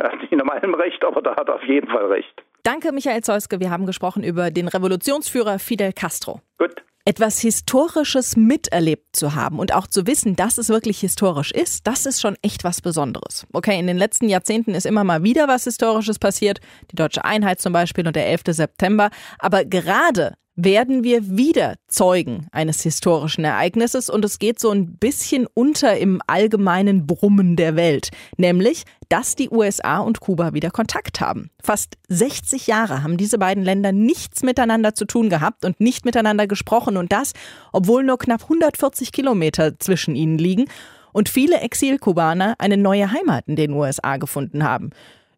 Er 0.00 0.12
hat 0.12 0.20
nicht 0.20 0.32
in 0.32 0.40
allem 0.40 0.74
recht, 0.74 1.04
aber 1.04 1.20
da 1.20 1.36
hat 1.36 1.48
er 1.48 1.56
auf 1.56 1.64
jeden 1.64 1.88
Fall 1.88 2.06
recht. 2.06 2.42
Danke, 2.62 2.90
Michael 2.90 3.22
Zeuske. 3.22 3.60
Wir 3.60 3.70
haben 3.70 3.84
gesprochen 3.84 4.24
über 4.24 4.50
den 4.50 4.66
Revolutionsführer 4.66 5.58
Fidel 5.58 5.92
Castro. 5.92 6.40
Gut 6.58 6.82
etwas 7.04 7.40
Historisches 7.40 8.36
miterlebt 8.36 9.16
zu 9.16 9.34
haben 9.34 9.58
und 9.58 9.74
auch 9.74 9.86
zu 9.86 10.06
wissen, 10.06 10.36
dass 10.36 10.58
es 10.58 10.68
wirklich 10.68 11.00
historisch 11.00 11.50
ist, 11.50 11.86
das 11.86 12.06
ist 12.06 12.20
schon 12.20 12.36
echt 12.42 12.62
was 12.62 12.82
Besonderes. 12.82 13.46
Okay, 13.52 13.78
in 13.78 13.86
den 13.86 13.96
letzten 13.96 14.28
Jahrzehnten 14.28 14.74
ist 14.74 14.86
immer 14.86 15.02
mal 15.02 15.22
wieder 15.22 15.48
was 15.48 15.64
Historisches 15.64 16.18
passiert, 16.18 16.60
die 16.92 16.96
deutsche 16.96 17.24
Einheit 17.24 17.60
zum 17.60 17.72
Beispiel 17.72 18.06
und 18.06 18.16
der 18.16 18.28
11. 18.28 18.42
September, 18.48 19.10
aber 19.38 19.64
gerade 19.64 20.34
werden 20.64 21.04
wir 21.04 21.36
wieder 21.36 21.76
Zeugen 21.88 22.46
eines 22.52 22.82
historischen 22.82 23.44
Ereignisses 23.44 24.10
und 24.10 24.24
es 24.24 24.38
geht 24.38 24.60
so 24.60 24.70
ein 24.70 24.96
bisschen 24.96 25.46
unter 25.54 25.96
im 25.96 26.20
allgemeinen 26.26 27.06
Brummen 27.06 27.56
der 27.56 27.76
Welt, 27.76 28.10
nämlich, 28.36 28.84
dass 29.08 29.34
die 29.34 29.50
USA 29.50 29.98
und 29.98 30.20
Kuba 30.20 30.52
wieder 30.52 30.70
Kontakt 30.70 31.20
haben. 31.20 31.50
Fast 31.62 31.96
60 32.08 32.66
Jahre 32.66 33.02
haben 33.02 33.16
diese 33.16 33.38
beiden 33.38 33.64
Länder 33.64 33.92
nichts 33.92 34.42
miteinander 34.42 34.94
zu 34.94 35.04
tun 35.04 35.30
gehabt 35.30 35.64
und 35.64 35.80
nicht 35.80 36.04
miteinander 36.04 36.46
gesprochen 36.46 36.96
und 36.96 37.12
das, 37.12 37.32
obwohl 37.72 38.04
nur 38.04 38.18
knapp 38.18 38.42
140 38.42 39.12
Kilometer 39.12 39.78
zwischen 39.78 40.14
ihnen 40.14 40.38
liegen 40.38 40.66
und 41.12 41.28
viele 41.28 41.60
Exilkubaner 41.60 42.54
eine 42.58 42.76
neue 42.76 43.10
Heimat 43.10 43.44
in 43.48 43.56
den 43.56 43.72
USA 43.72 44.16
gefunden 44.16 44.62
haben. 44.64 44.90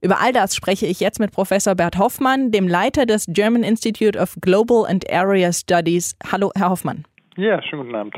Über 0.04 0.20
all 0.20 0.32
das 0.32 0.56
spreche 0.56 0.86
ich 0.86 0.98
jetzt 0.98 1.20
mit 1.20 1.30
Professor 1.30 1.76
Bert 1.76 1.96
Hoffmann, 1.96 2.50
dem 2.50 2.66
Leiter 2.66 3.06
des 3.06 3.26
German 3.28 3.62
Institute 3.62 4.18
of 4.18 4.36
Global 4.40 4.84
and 4.84 5.08
Area 5.08 5.52
Studies. 5.52 6.18
Hallo, 6.32 6.50
Herr 6.56 6.70
Hoffmann. 6.70 7.04
Ja, 7.36 7.62
schönen 7.62 7.84
guten 7.84 7.94
Abend. 7.94 8.14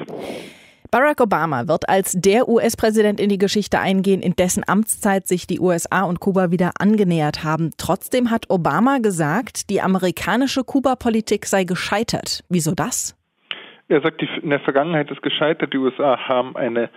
Barack 0.91 1.21
Obama 1.21 1.69
wird 1.69 1.87
als 1.87 2.13
der 2.13 2.49
US-Präsident 2.49 3.21
in 3.21 3.29
die 3.29 3.37
Geschichte 3.37 3.81
eingehen, 3.81 4.23
in 4.23 4.35
dessen 4.35 4.65
Amtszeit 4.67 5.27
sich 5.27 5.47
die 5.47 5.61
USA 5.61 6.05
und 6.05 6.21
Kuba 6.21 6.51
wieder 6.51 6.71
angenähert 6.79 7.45
haben. 7.45 7.73
Trotzdem 7.77 8.31
hat 8.31 8.49
Obama 8.49 8.99
gesagt, 8.99 9.69
die 9.69 9.83
amerikanische 9.83 10.65
Kuba-Politik 10.65 11.45
sei 11.45 11.65
gescheitert. 11.65 12.45
Wieso 12.49 12.75
das? 12.75 13.15
Er 13.89 14.01
sagt, 14.01 14.23
in 14.43 14.49
der 14.49 14.61
Vergangenheit 14.61 15.11
ist 15.11 15.21
gescheitert. 15.21 15.75
Die 15.75 15.79
USA 15.79 16.17
haben 16.17 16.57
eine 16.57 16.89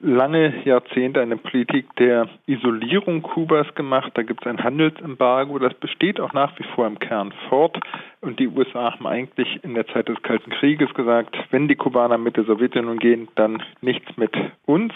lange 0.00 0.62
Jahrzehnte 0.64 1.20
eine 1.20 1.36
Politik 1.36 1.94
der 1.96 2.28
Isolierung 2.46 3.22
Kubas 3.22 3.66
gemacht. 3.74 4.12
Da 4.14 4.22
gibt 4.22 4.42
es 4.42 4.46
ein 4.46 4.62
Handelsembargo, 4.62 5.58
das 5.58 5.74
besteht 5.74 6.20
auch 6.20 6.32
nach 6.32 6.58
wie 6.58 6.64
vor 6.74 6.86
im 6.86 6.98
Kern 6.98 7.32
fort. 7.48 7.78
Und 8.20 8.38
die 8.40 8.48
USA 8.48 8.92
haben 8.92 9.06
eigentlich 9.06 9.62
in 9.62 9.74
der 9.74 9.86
Zeit 9.88 10.08
des 10.08 10.22
Kalten 10.22 10.50
Krieges 10.50 10.92
gesagt, 10.94 11.36
wenn 11.50 11.68
die 11.68 11.76
Kubaner 11.76 12.18
mit 12.18 12.36
der 12.36 12.44
Sowjetunion 12.44 12.98
gehen, 12.98 13.28
dann 13.34 13.62
nichts 13.80 14.16
mit 14.16 14.32
uns. 14.64 14.92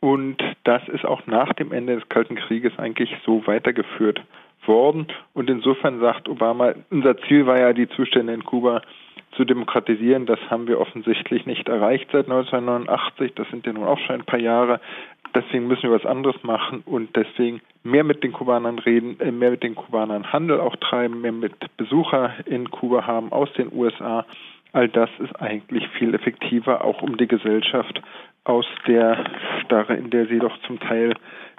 Und 0.00 0.36
das 0.64 0.86
ist 0.88 1.04
auch 1.04 1.26
nach 1.26 1.52
dem 1.54 1.72
Ende 1.72 1.96
des 1.96 2.08
Kalten 2.08 2.36
Krieges 2.36 2.78
eigentlich 2.78 3.16
so 3.24 3.46
weitergeführt 3.46 4.20
worden. 4.66 5.06
Und 5.34 5.50
insofern 5.50 6.00
sagt 6.00 6.28
Obama, 6.28 6.74
unser 6.90 7.16
Ziel 7.22 7.46
war 7.46 7.58
ja, 7.58 7.72
die 7.72 7.88
Zustände 7.88 8.32
in 8.32 8.44
Kuba 8.44 8.82
zu 9.38 9.44
demokratisieren. 9.44 10.26
Das 10.26 10.40
haben 10.50 10.66
wir 10.66 10.80
offensichtlich 10.80 11.46
nicht 11.46 11.68
erreicht 11.68 12.08
seit 12.12 12.26
1989. 12.26 13.32
Das 13.36 13.48
sind 13.48 13.64
ja 13.64 13.72
nun 13.72 13.84
auch 13.84 13.98
schon 14.00 14.16
ein 14.16 14.24
paar 14.24 14.40
Jahre. 14.40 14.80
Deswegen 15.34 15.68
müssen 15.68 15.84
wir 15.84 15.92
was 15.92 16.04
anderes 16.04 16.42
machen 16.42 16.82
und 16.84 17.14
deswegen 17.14 17.60
mehr 17.84 18.02
mit 18.02 18.24
den 18.24 18.32
Kubanern 18.32 18.78
reden, 18.78 19.18
äh, 19.20 19.30
mehr 19.30 19.52
mit 19.52 19.62
den 19.62 19.76
Kubanern 19.76 20.32
Handel 20.32 20.60
auch 20.60 20.74
treiben, 20.76 21.20
mehr 21.20 21.32
mit 21.32 21.54
Besucher 21.76 22.32
in 22.46 22.70
Kuba 22.70 23.06
haben 23.06 23.30
aus 23.32 23.52
den 23.52 23.72
USA. 23.72 24.26
All 24.72 24.88
das 24.88 25.10
ist 25.18 25.40
eigentlich 25.40 25.86
viel 25.98 26.14
effektiver, 26.14 26.84
auch 26.84 27.00
um 27.02 27.16
die 27.16 27.28
Gesellschaft 27.28 28.02
aus 28.44 28.66
der 28.86 29.24
Starre, 29.64 29.94
in 29.94 30.10
der 30.10 30.26
sie 30.26 30.38
doch 30.38 30.58
zum 30.66 30.80
Teil 30.80 31.14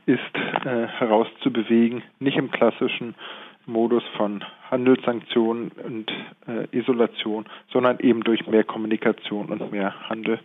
ist, 0.05 0.19
äh, 0.65 0.87
herauszubewegen. 0.87 2.03
Nicht 2.19 2.37
im 2.37 2.51
klassischen 2.51 3.15
Modus 3.65 4.03
von 4.17 4.43
Handelssanktionen 4.69 5.71
und 5.83 6.11
äh, 6.47 6.77
Isolation, 6.77 7.45
sondern 7.71 7.99
eben 7.99 8.23
durch 8.23 8.47
mehr 8.47 8.63
Kommunikation 8.63 9.47
und 9.47 9.71
mehr 9.71 10.09
Handel. 10.09 10.39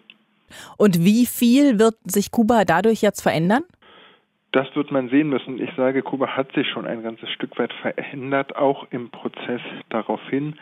Und 0.76 1.04
wie 1.04 1.26
viel 1.26 1.78
wird 1.78 1.96
sich 2.04 2.30
Kuba 2.30 2.64
dadurch 2.64 3.02
jetzt 3.02 3.22
verändern? 3.22 3.64
Das 4.52 4.68
wird 4.76 4.92
man 4.92 5.08
sehen 5.08 5.30
müssen. 5.30 5.60
Ich 5.60 5.70
sage, 5.76 6.02
Kuba 6.02 6.36
hat 6.36 6.52
sich 6.52 6.68
schon 6.68 6.86
ein 6.86 7.02
ganzes 7.02 7.28
Stück 7.30 7.58
weit 7.58 7.72
verändert, 7.72 8.54
auch 8.54 8.86
im 8.90 9.10
Prozess 9.10 9.60
daraufhin. 9.88 10.54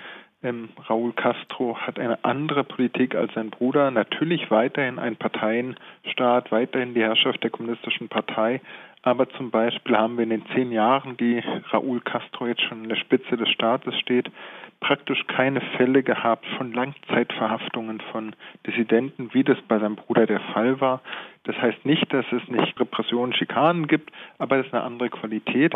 Ähm, 0.43 0.71
Raúl 0.89 1.13
Castro 1.13 1.77
hat 1.77 1.99
eine 1.99 2.25
andere 2.25 2.65
Politik 2.65 3.15
als 3.15 3.33
sein 3.35 3.51
Bruder. 3.51 3.91
Natürlich 3.91 4.51
weiterhin 4.51 4.99
ein 4.99 5.17
Parteienstaat, 5.17 6.51
weiterhin 6.51 6.95
die 6.95 7.03
Herrschaft 7.03 7.43
der 7.43 7.51
kommunistischen 7.51 8.09
Partei, 8.09 8.61
aber 9.03 9.29
zum 9.31 9.51
Beispiel 9.51 9.97
haben 9.97 10.17
wir 10.17 10.25
in 10.25 10.31
den 10.31 10.47
zehn 10.55 10.71
Jahren, 10.71 11.17
die 11.17 11.43
Raúl 11.73 12.01
Castro 12.01 12.47
jetzt 12.47 12.63
schon 12.63 12.83
an 12.83 12.89
der 12.89 12.97
Spitze 12.97 13.37
des 13.37 13.49
Staates 13.51 13.99
steht, 13.99 14.31
praktisch 14.81 15.25
keine 15.27 15.61
Fälle 15.77 16.03
gehabt 16.03 16.45
von 16.57 16.73
Langzeitverhaftungen 16.73 18.01
von 18.13 18.35
Dissidenten, 18.67 19.33
wie 19.33 19.45
das 19.45 19.59
bei 19.69 19.79
seinem 19.79 19.97
Bruder 19.97 20.27
der 20.27 20.41
Fall 20.41 20.81
war. 20.81 21.01
Das 21.45 21.57
heißt 21.57 21.85
nicht, 21.85 22.13
dass 22.13 22.25
es 22.31 22.47
nicht 22.49 22.79
Repressionen, 22.79 23.35
Schikanen 23.35 23.89
gibt, 23.89 24.11
aber 24.39 24.59
es 24.59 24.67
ist 24.67 24.75
eine 24.75 24.85
andere 24.85 25.11
Qualität 25.11 25.75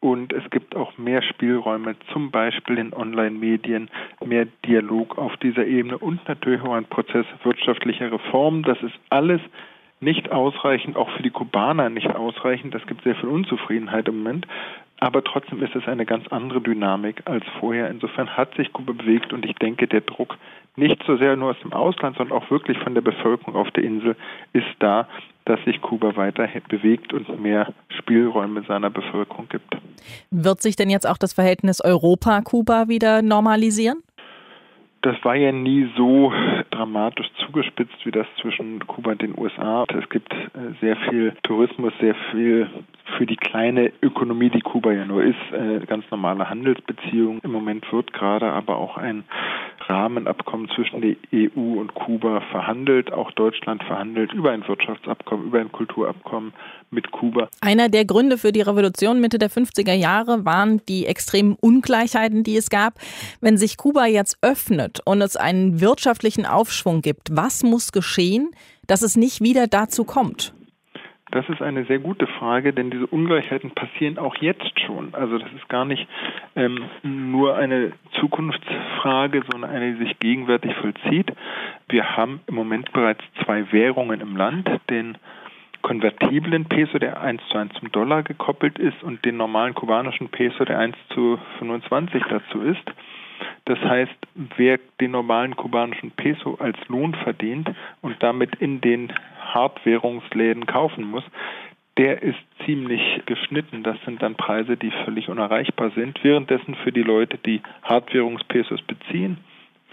und 0.00 0.32
es 0.32 0.48
gibt 0.50 0.76
auch 0.76 0.98
mehr 0.98 1.22
Spielräume, 1.22 1.96
zum 2.12 2.30
Beispiel 2.30 2.78
in 2.78 2.92
Online-Medien, 2.92 3.88
mehr 4.24 4.46
Dialog 4.66 5.16
auf 5.16 5.36
dieser 5.38 5.64
Ebene 5.64 5.96
und 5.96 6.26
natürlich 6.28 6.60
auch 6.62 6.74
ein 6.74 6.84
Prozess 6.84 7.26
wirtschaftlicher 7.42 8.12
Reform. 8.12 8.62
Das 8.62 8.82
ist 8.82 8.94
alles 9.08 9.40
nicht 10.00 10.30
ausreichend, 10.30 10.96
auch 10.96 11.10
für 11.10 11.22
die 11.22 11.30
Kubaner 11.30 11.88
nicht 11.88 12.14
ausreichend. 12.14 12.74
Es 12.74 12.86
gibt 12.86 13.02
sehr 13.02 13.14
viel 13.16 13.28
Unzufriedenheit 13.28 14.08
im 14.08 14.18
Moment. 14.18 14.46
Aber 14.98 15.22
trotzdem 15.22 15.62
ist 15.62 15.76
es 15.76 15.86
eine 15.86 16.06
ganz 16.06 16.26
andere 16.28 16.60
Dynamik 16.60 17.22
als 17.26 17.44
vorher. 17.60 17.90
Insofern 17.90 18.36
hat 18.36 18.54
sich 18.54 18.72
Kuba 18.72 18.92
bewegt 18.92 19.32
und 19.32 19.44
ich 19.44 19.54
denke, 19.56 19.86
der 19.86 20.00
Druck 20.00 20.38
nicht 20.76 21.02
so 21.06 21.16
sehr 21.16 21.36
nur 21.36 21.50
aus 21.50 21.60
dem 21.62 21.72
Ausland, 21.72 22.16
sondern 22.16 22.38
auch 22.38 22.50
wirklich 22.50 22.78
von 22.78 22.94
der 22.94 23.00
Bevölkerung 23.00 23.56
auf 23.56 23.70
der 23.72 23.84
Insel 23.84 24.16
ist 24.52 24.66
da, 24.78 25.08
dass 25.44 25.62
sich 25.64 25.80
Kuba 25.80 26.16
weiter 26.16 26.48
bewegt 26.68 27.12
und 27.12 27.40
mehr 27.40 27.72
Spielräume 27.98 28.62
seiner 28.62 28.90
Bevölkerung 28.90 29.48
gibt. 29.48 29.76
Wird 30.30 30.62
sich 30.62 30.76
denn 30.76 30.90
jetzt 30.90 31.06
auch 31.06 31.18
das 31.18 31.32
Verhältnis 31.32 31.80
Europa-Kuba 31.80 32.88
wieder 32.88 33.22
normalisieren? 33.22 34.02
Das 35.06 35.24
war 35.24 35.36
ja 35.36 35.52
nie 35.52 35.88
so 35.96 36.32
dramatisch 36.70 37.28
zugespitzt 37.46 38.04
wie 38.04 38.10
das 38.10 38.26
zwischen 38.40 38.84
Kuba 38.88 39.12
und 39.12 39.22
den 39.22 39.38
USA. 39.38 39.84
Es 39.96 40.08
gibt 40.08 40.32
äh, 40.32 40.74
sehr 40.80 40.96
viel 40.96 41.32
Tourismus, 41.44 41.92
sehr 42.00 42.16
viel 42.32 42.68
für 43.16 43.24
die 43.24 43.36
kleine 43.36 43.92
Ökonomie, 44.02 44.50
die 44.50 44.60
Kuba 44.60 44.92
ja 44.92 45.04
nur 45.04 45.22
ist, 45.22 45.36
äh, 45.52 45.86
ganz 45.86 46.04
normale 46.10 46.50
Handelsbeziehungen. 46.50 47.40
Im 47.44 47.52
Moment 47.52 47.90
wird 47.92 48.12
gerade 48.12 48.52
aber 48.52 48.76
auch 48.78 48.96
ein 48.96 49.22
Rahmenabkommen 49.86 50.68
zwischen 50.70 51.00
der 51.00 51.14
EU 51.32 51.78
und 51.80 51.94
Kuba 51.94 52.40
verhandelt. 52.50 53.12
Auch 53.12 53.30
Deutschland 53.30 53.84
verhandelt 53.84 54.32
über 54.32 54.50
ein 54.50 54.66
Wirtschaftsabkommen, 54.66 55.46
über 55.46 55.60
ein 55.60 55.70
Kulturabkommen 55.70 56.52
mit 56.90 57.10
Kuba. 57.10 57.48
Einer 57.60 57.88
der 57.88 58.04
Gründe 58.04 58.38
für 58.38 58.52
die 58.52 58.60
Revolution 58.60 59.20
Mitte 59.20 59.38
der 59.38 59.50
50er 59.50 59.92
Jahre 59.92 60.44
waren 60.44 60.80
die 60.88 61.06
extremen 61.06 61.56
Ungleichheiten, 61.60 62.42
die 62.42 62.56
es 62.56 62.70
gab. 62.70 62.94
Wenn 63.40 63.56
sich 63.56 63.76
Kuba 63.76 64.06
jetzt 64.06 64.38
öffnet 64.42 65.00
und 65.04 65.20
es 65.20 65.36
einen 65.36 65.80
wirtschaftlichen 65.80 66.46
Aufschwung 66.46 67.02
gibt, 67.02 67.28
was 67.30 67.62
muss 67.62 67.92
geschehen, 67.92 68.50
dass 68.86 69.02
es 69.02 69.16
nicht 69.16 69.40
wieder 69.40 69.66
dazu 69.66 70.04
kommt? 70.04 70.52
Das 71.32 71.48
ist 71.48 71.60
eine 71.60 71.84
sehr 71.86 71.98
gute 71.98 72.28
Frage, 72.28 72.72
denn 72.72 72.90
diese 72.90 73.06
Ungleichheiten 73.08 73.72
passieren 73.72 74.16
auch 74.16 74.36
jetzt 74.36 74.78
schon. 74.80 75.12
Also 75.12 75.38
das 75.38 75.52
ist 75.52 75.68
gar 75.68 75.84
nicht 75.84 76.06
ähm, 76.54 76.84
nur 77.02 77.56
eine 77.56 77.92
Zukunftsfrage, 78.20 79.42
sondern 79.50 79.70
eine, 79.70 79.94
die 79.94 80.04
sich 80.04 80.18
gegenwärtig 80.20 80.72
vollzieht. 80.76 81.32
Wir 81.88 82.16
haben 82.16 82.40
im 82.46 82.54
Moment 82.54 82.92
bereits 82.92 83.22
zwei 83.44 83.70
Währungen 83.72 84.20
im 84.20 84.36
Land, 84.36 84.70
den 84.88 85.18
konvertiblen 85.86 86.64
Peso, 86.64 86.98
der 86.98 87.20
1 87.20 87.40
zu 87.48 87.58
1 87.58 87.74
zum 87.74 87.92
Dollar 87.92 88.24
gekoppelt 88.24 88.76
ist, 88.76 89.04
und 89.04 89.24
den 89.24 89.36
normalen 89.36 89.72
kubanischen 89.72 90.28
Peso, 90.30 90.64
der 90.64 90.80
1 90.80 90.96
zu 91.14 91.38
25 91.58 92.24
dazu 92.28 92.60
ist. 92.60 92.82
Das 93.66 93.78
heißt, 93.78 94.16
wer 94.56 94.80
den 95.00 95.12
normalen 95.12 95.54
kubanischen 95.54 96.10
Peso 96.10 96.56
als 96.56 96.76
Lohn 96.88 97.14
verdient 97.14 97.70
und 98.00 98.20
damit 98.20 98.56
in 98.56 98.80
den 98.80 99.12
Hartwährungsläden 99.38 100.66
kaufen 100.66 101.04
muss, 101.04 101.22
der 101.98 102.20
ist 102.20 102.40
ziemlich 102.64 103.22
geschnitten. 103.26 103.84
Das 103.84 103.96
sind 104.04 104.20
dann 104.22 104.34
Preise, 104.34 104.76
die 104.76 104.90
völlig 105.04 105.28
unerreichbar 105.28 105.90
sind. 105.90 106.18
Währenddessen 106.24 106.74
für 106.82 106.90
die 106.90 107.04
Leute, 107.04 107.38
die 107.38 107.62
Hartwährungspesos 107.84 108.82
beziehen, 108.82 109.38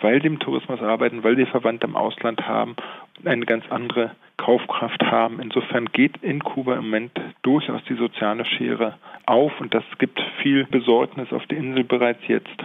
weil 0.01 0.19
sie 0.21 0.27
im 0.27 0.39
Tourismus 0.39 0.81
arbeiten, 0.81 1.23
weil 1.23 1.35
sie 1.35 1.45
Verwandte 1.45 1.85
im 1.85 1.95
Ausland 1.95 2.47
haben 2.47 2.75
eine 3.23 3.45
ganz 3.45 3.63
andere 3.69 4.15
Kaufkraft 4.43 5.01
haben. 5.03 5.39
Insofern 5.39 5.85
geht 5.93 6.17
in 6.21 6.43
Kuba 6.43 6.75
im 6.75 6.85
Moment 6.85 7.11
durchaus 7.43 7.81
die 7.87 7.95
soziale 7.95 8.45
Schere 8.45 8.95
auf 9.25 9.51
und 9.59 9.73
das 9.73 9.83
gibt 9.99 10.19
viel 10.41 10.65
Besorgnis 10.65 11.31
auf 11.31 11.45
der 11.47 11.57
Insel 11.57 11.83
bereits 11.83 12.19
jetzt. 12.27 12.57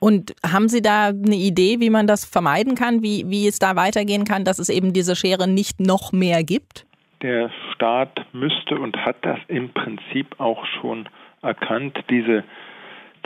Und 0.00 0.34
haben 0.46 0.68
Sie 0.68 0.80
da 0.80 1.06
eine 1.08 1.34
Idee, 1.34 1.80
wie 1.80 1.90
man 1.90 2.06
das 2.06 2.24
vermeiden 2.24 2.76
kann, 2.76 3.02
wie, 3.02 3.24
wie 3.26 3.48
es 3.48 3.58
da 3.58 3.74
weitergehen 3.74 4.24
kann, 4.24 4.44
dass 4.44 4.60
es 4.60 4.68
eben 4.68 4.92
diese 4.92 5.16
Schere 5.16 5.48
nicht 5.48 5.80
noch 5.80 6.12
mehr 6.12 6.44
gibt? 6.44 6.86
Der 7.20 7.50
Staat 7.74 8.24
müsste 8.32 8.78
und 8.78 8.96
hat 8.98 9.16
das 9.22 9.38
im 9.48 9.70
Prinzip 9.70 10.38
auch 10.38 10.64
schon 10.80 11.08
erkannt, 11.42 11.98
diese 12.10 12.44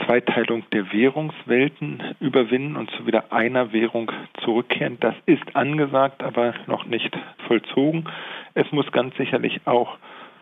Zweiteilung 0.05 0.63
der 0.71 0.91
Währungswelten 0.91 2.15
überwinden 2.19 2.75
und 2.75 2.91
zu 2.91 3.05
wieder 3.05 3.31
einer 3.31 3.73
Währung 3.73 4.11
zurückkehren. 4.43 4.97
Das 4.99 5.15
ist 5.25 5.55
angesagt, 5.55 6.23
aber 6.23 6.53
noch 6.67 6.85
nicht 6.85 7.17
vollzogen. 7.47 8.05
Es 8.53 8.71
muss 8.71 8.91
ganz 8.91 9.15
sicherlich 9.17 9.61
auch 9.65 9.97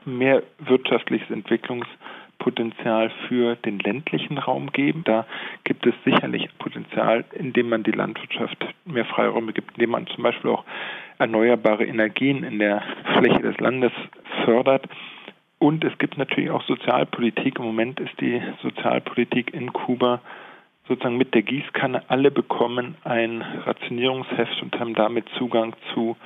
mehr 0.05 0.43
wirtschaftliches 0.59 1.29
Entwicklungs 1.29 1.87
Potenzial 2.41 3.11
für 3.27 3.55
den 3.55 3.77
ländlichen 3.77 4.39
Raum 4.39 4.71
geben. 4.71 5.03
Da 5.03 5.27
gibt 5.63 5.85
es 5.85 5.93
sicherlich 6.03 6.49
Potenzial, 6.57 7.23
indem 7.33 7.69
man 7.69 7.83
die 7.83 7.91
Landwirtschaft 7.91 8.65
mehr 8.83 9.05
Freiräume 9.05 9.53
gibt, 9.53 9.73
indem 9.77 9.91
man 9.91 10.07
zum 10.07 10.23
Beispiel 10.23 10.49
auch 10.49 10.65
erneuerbare 11.19 11.85
Energien 11.85 12.43
in 12.43 12.57
der 12.57 12.81
Fläche 13.15 13.43
des 13.43 13.59
Landes 13.59 13.91
fördert. 14.43 14.87
Und 15.61 15.83
es 15.83 15.95
gibt 15.99 16.17
natürlich 16.17 16.49
auch 16.49 16.63
Sozialpolitik. 16.63 17.59
Im 17.59 17.65
Moment 17.65 17.99
ist 17.99 18.19
die 18.19 18.41
Sozialpolitik 18.63 19.53
in 19.53 19.71
Kuba 19.71 20.19
sozusagen 20.87 21.17
mit 21.17 21.35
der 21.35 21.43
Gießkanne. 21.43 22.01
Alle 22.07 22.31
bekommen 22.31 22.95
ein 23.03 23.43
Rationierungsheft 23.43 24.59
und 24.63 24.79
haben 24.79 24.95
damit 24.95 25.29
Zugang 25.37 25.75
zu 25.93 26.17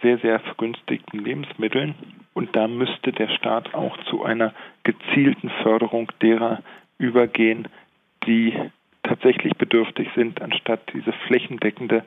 sehr, 0.00 0.18
sehr 0.18 0.38
vergünstigten 0.38 1.24
Lebensmitteln. 1.24 1.96
Und 2.34 2.54
da 2.54 2.68
müsste 2.68 3.10
der 3.10 3.30
Staat 3.30 3.74
auch 3.74 3.96
zu 4.04 4.22
einer 4.22 4.54
gezielten 4.84 5.50
Förderung 5.64 6.12
derer 6.22 6.62
übergehen, 6.96 7.66
die 8.28 8.54
tatsächlich 9.02 9.54
bedürftig 9.54 10.08
sind, 10.14 10.40
anstatt 10.40 10.92
diese 10.92 11.12
flächendeckende 11.26 12.04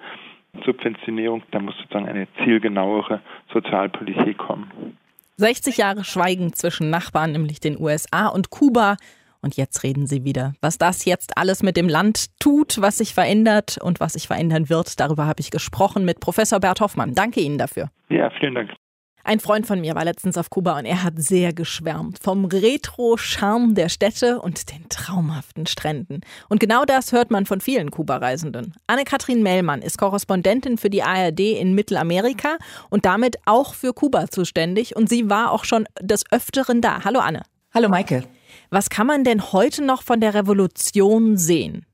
Subventionierung. 0.64 1.44
Da 1.52 1.60
muss 1.60 1.76
sozusagen 1.80 2.08
eine 2.08 2.30
zielgenauere 2.46 3.20
Sozialpolitik 3.52 4.38
kommen. 4.38 4.98
60 5.38 5.78
Jahre 5.78 6.04
Schweigen 6.04 6.54
zwischen 6.54 6.90
Nachbarn, 6.90 7.32
nämlich 7.32 7.60
den 7.60 7.80
USA 7.80 8.28
und 8.28 8.50
Kuba. 8.50 8.98
Und 9.42 9.56
jetzt 9.56 9.84
reden 9.84 10.08
sie 10.08 10.24
wieder. 10.24 10.54
Was 10.62 10.80
das 10.80 11.06
jetzt 11.06 11.38
alles 11.38 11.62
mit 11.62 11.78
dem 11.78 11.88
Land 11.88 12.40
tut, 12.40 12.82
was 12.82 12.98
sich 12.98 13.14
verändert 13.14 13.78
und 13.80 14.00
was 14.00 14.14
sich 14.14 14.28
verändern 14.28 14.70
wird, 14.70 15.00
darüber 15.00 15.28
habe 15.28 15.40
ich 15.40 15.52
gesprochen 15.52 16.06
mit 16.06 16.20
Professor 16.20 16.60
Bert 16.60 16.82
Hoffmann. 16.82 17.14
Danke 17.14 17.40
Ihnen 17.40 17.60
dafür. 17.60 17.92
Ja, 18.10 18.32
vielen 18.40 18.56
Dank. 18.56 18.72
Ein 19.28 19.42
Freund 19.42 19.68
von 19.68 19.82
mir 19.82 19.94
war 19.94 20.06
letztens 20.06 20.38
auf 20.38 20.50
Kuba 20.50 20.80
und 20.80 20.86
er 20.86 21.04
hat 21.04 21.16
sehr 21.18 21.52
geschwärmt 21.52 22.18
vom 22.24 22.46
Retro-Charme 22.46 23.76
der 23.76 23.90
Städte 23.90 24.40
und 24.40 24.72
den 24.72 24.88
traumhaften 24.88 25.66
Stränden. 25.66 26.22
Und 26.48 26.62
genau 26.62 26.86
das 26.86 27.12
hört 27.12 27.30
man 27.30 27.46
von 27.46 27.60
vielen 27.60 27.92
Kuba-Reisenden. 27.92 28.74
Anne-Kathrin 28.88 29.44
Mellmann 29.44 29.82
ist 29.82 29.98
Korrespondentin 29.98 30.78
für 30.78 30.90
die 30.90 31.04
ARD 31.04 31.42
in 31.42 31.76
Mittelamerika 31.76 32.56
und 32.90 33.04
damit 33.04 33.36
auch 33.46 33.74
für 33.74 33.92
Kuba 33.92 34.30
zuständig. 34.30 34.96
Und 34.96 35.10
sie 35.10 35.30
war 35.30 35.52
auch 35.52 35.66
schon 35.66 35.90
des 36.00 36.24
Öfteren 36.32 36.80
da. 36.80 37.04
Hallo 37.04 37.20
Anne. 37.20 37.42
Hallo 37.74 37.90
Maike. 37.90 38.24
Was 38.70 38.90
kann 38.90 39.08
man 39.08 39.26
denn 39.26 39.52
heute 39.52 39.84
noch 39.84 40.04
von 40.04 40.22
der 40.22 40.36
Revolution 40.36 41.36
sehen? 41.36 41.86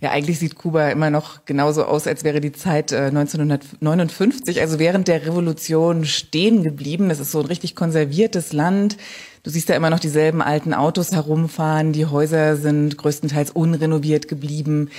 Ja, 0.00 0.10
eigentlich 0.10 0.38
sieht 0.38 0.56
Kuba 0.56 0.88
immer 0.88 1.10
noch 1.10 1.44
genauso 1.44 1.84
aus, 1.84 2.06
als 2.06 2.24
wäre 2.24 2.40
die 2.40 2.52
Zeit 2.52 2.92
äh, 2.92 3.06
1959, 3.06 4.60
also 4.60 4.78
während 4.78 5.08
der 5.08 5.26
Revolution 5.26 6.04
stehen 6.04 6.62
geblieben. 6.62 7.08
Das 7.08 7.20
ist 7.20 7.32
so 7.32 7.40
ein 7.40 7.46
richtig 7.46 7.74
konserviertes 7.74 8.52
Land. 8.52 8.96
Du 9.42 9.50
siehst 9.50 9.68
da 9.68 9.74
immer 9.74 9.90
noch 9.90 10.00
dieselben 10.00 10.42
alten 10.42 10.74
Autos 10.74 11.12
herumfahren. 11.12 11.92
Die 11.92 12.06
Häuser 12.06 12.56
sind 12.56 12.98
größtenteils 12.98 13.52
unrenoviert 13.52 14.28
geblieben 14.28 14.90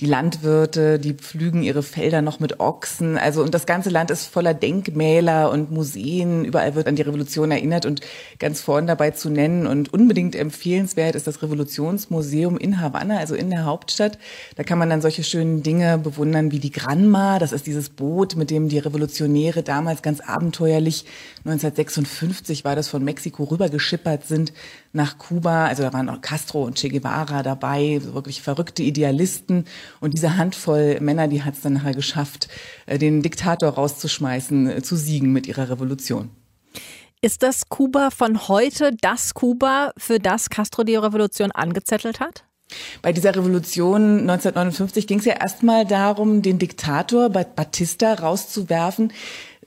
die 0.00 0.06
Landwirte, 0.06 0.98
die 0.98 1.14
pflügen 1.14 1.62
ihre 1.62 1.84
Felder 1.84 2.20
noch 2.20 2.40
mit 2.40 2.58
Ochsen. 2.58 3.16
Also 3.16 3.42
und 3.42 3.54
das 3.54 3.64
ganze 3.64 3.90
Land 3.90 4.10
ist 4.10 4.26
voller 4.26 4.52
Denkmäler 4.52 5.50
und 5.50 5.70
Museen. 5.70 6.44
Überall 6.44 6.74
wird 6.74 6.88
an 6.88 6.96
die 6.96 7.02
Revolution 7.02 7.52
erinnert 7.52 7.86
und 7.86 8.00
ganz 8.40 8.60
vorn 8.60 8.88
dabei 8.88 9.12
zu 9.12 9.30
nennen 9.30 9.68
und 9.68 9.92
unbedingt 9.92 10.34
empfehlenswert 10.34 11.14
ist 11.14 11.28
das 11.28 11.42
Revolutionsmuseum 11.42 12.58
in 12.58 12.80
Havanna, 12.80 13.18
also 13.18 13.36
in 13.36 13.50
der 13.50 13.64
Hauptstadt. 13.64 14.18
Da 14.56 14.64
kann 14.64 14.78
man 14.78 14.90
dann 14.90 15.00
solche 15.00 15.22
schönen 15.22 15.62
Dinge 15.62 15.98
bewundern 15.98 16.50
wie 16.50 16.58
die 16.58 16.72
Granma. 16.72 17.38
Das 17.38 17.52
ist 17.52 17.66
dieses 17.66 17.88
Boot, 17.88 18.34
mit 18.34 18.50
dem 18.50 18.68
die 18.68 18.78
Revolutionäre 18.78 19.62
damals 19.62 20.02
ganz 20.02 20.20
abenteuerlich 20.20 21.04
1956 21.44 22.64
war 22.64 22.74
das 22.74 22.88
von 22.88 23.04
Mexiko 23.04 23.44
rübergeschippert 23.44 24.26
sind 24.26 24.52
nach 24.94 25.18
Kuba. 25.18 25.66
Also 25.66 25.82
da 25.82 25.92
waren 25.92 26.08
auch 26.08 26.20
Castro 26.20 26.64
und 26.64 26.78
Che 26.78 26.88
Guevara 26.88 27.42
dabei, 27.42 28.00
wirklich 28.02 28.42
verrückte 28.42 28.82
Idealisten. 28.82 29.66
Und 30.00 30.14
diese 30.14 30.36
Handvoll 30.36 30.98
Männer, 31.00 31.28
die 31.28 31.42
hat 31.42 31.54
es 31.54 31.60
dann 31.60 31.74
nachher 31.74 31.94
geschafft, 31.94 32.48
äh, 32.86 32.98
den 32.98 33.22
Diktator 33.22 33.70
rauszuschmeißen, 33.70 34.68
äh, 34.68 34.82
zu 34.82 34.96
siegen 34.96 35.32
mit 35.32 35.46
ihrer 35.46 35.70
Revolution. 35.70 36.30
Ist 37.20 37.42
das 37.42 37.68
Kuba 37.68 38.10
von 38.10 38.48
heute 38.48 38.94
das 39.00 39.34
Kuba, 39.34 39.92
für 39.96 40.18
das 40.18 40.50
Castro 40.50 40.84
die 40.84 40.96
Revolution 40.96 41.50
angezettelt 41.52 42.20
hat? 42.20 42.44
Bei 43.02 43.12
dieser 43.12 43.36
Revolution 43.36 44.20
1959 44.20 45.06
ging 45.06 45.18
es 45.18 45.24
ja 45.24 45.34
erstmal 45.34 45.86
darum, 45.86 46.42
den 46.42 46.58
Diktator 46.58 47.28
Batista 47.28 48.14
rauszuwerfen. 48.14 49.12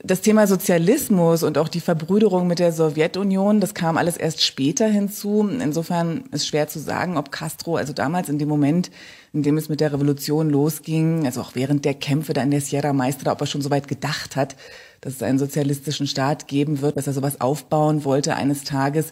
Das 0.04 0.20
Thema 0.20 0.46
Sozialismus 0.46 1.42
und 1.42 1.58
auch 1.58 1.66
die 1.66 1.80
Verbrüderung 1.80 2.46
mit 2.46 2.60
der 2.60 2.72
Sowjetunion, 2.72 3.58
das 3.58 3.74
kam 3.74 3.96
alles 3.96 4.16
erst 4.16 4.44
später 4.44 4.86
hinzu. 4.86 5.48
Insofern 5.60 6.24
ist 6.30 6.46
schwer 6.46 6.68
zu 6.68 6.78
sagen, 6.78 7.16
ob 7.16 7.32
Castro, 7.32 7.74
also 7.74 7.92
damals 7.92 8.28
in 8.28 8.38
dem 8.38 8.48
Moment, 8.48 8.92
in 9.32 9.42
dem 9.42 9.56
es 9.56 9.68
mit 9.68 9.80
der 9.80 9.92
Revolution 9.92 10.50
losging, 10.50 11.26
also 11.26 11.40
auch 11.40 11.56
während 11.56 11.84
der 11.84 11.94
Kämpfe 11.94 12.32
da 12.32 12.42
in 12.42 12.52
der 12.52 12.60
Sierra 12.60 12.92
Maestra, 12.92 13.32
ob 13.32 13.40
er 13.40 13.48
schon 13.48 13.60
so 13.60 13.70
weit 13.70 13.88
gedacht 13.88 14.36
hat, 14.36 14.54
dass 15.00 15.14
es 15.14 15.22
einen 15.22 15.40
sozialistischen 15.40 16.06
Staat 16.06 16.46
geben 16.46 16.80
wird, 16.80 16.96
dass 16.96 17.08
er 17.08 17.12
sowas 17.12 17.40
aufbauen 17.40 18.04
wollte 18.04 18.36
eines 18.36 18.62
Tages. 18.62 19.10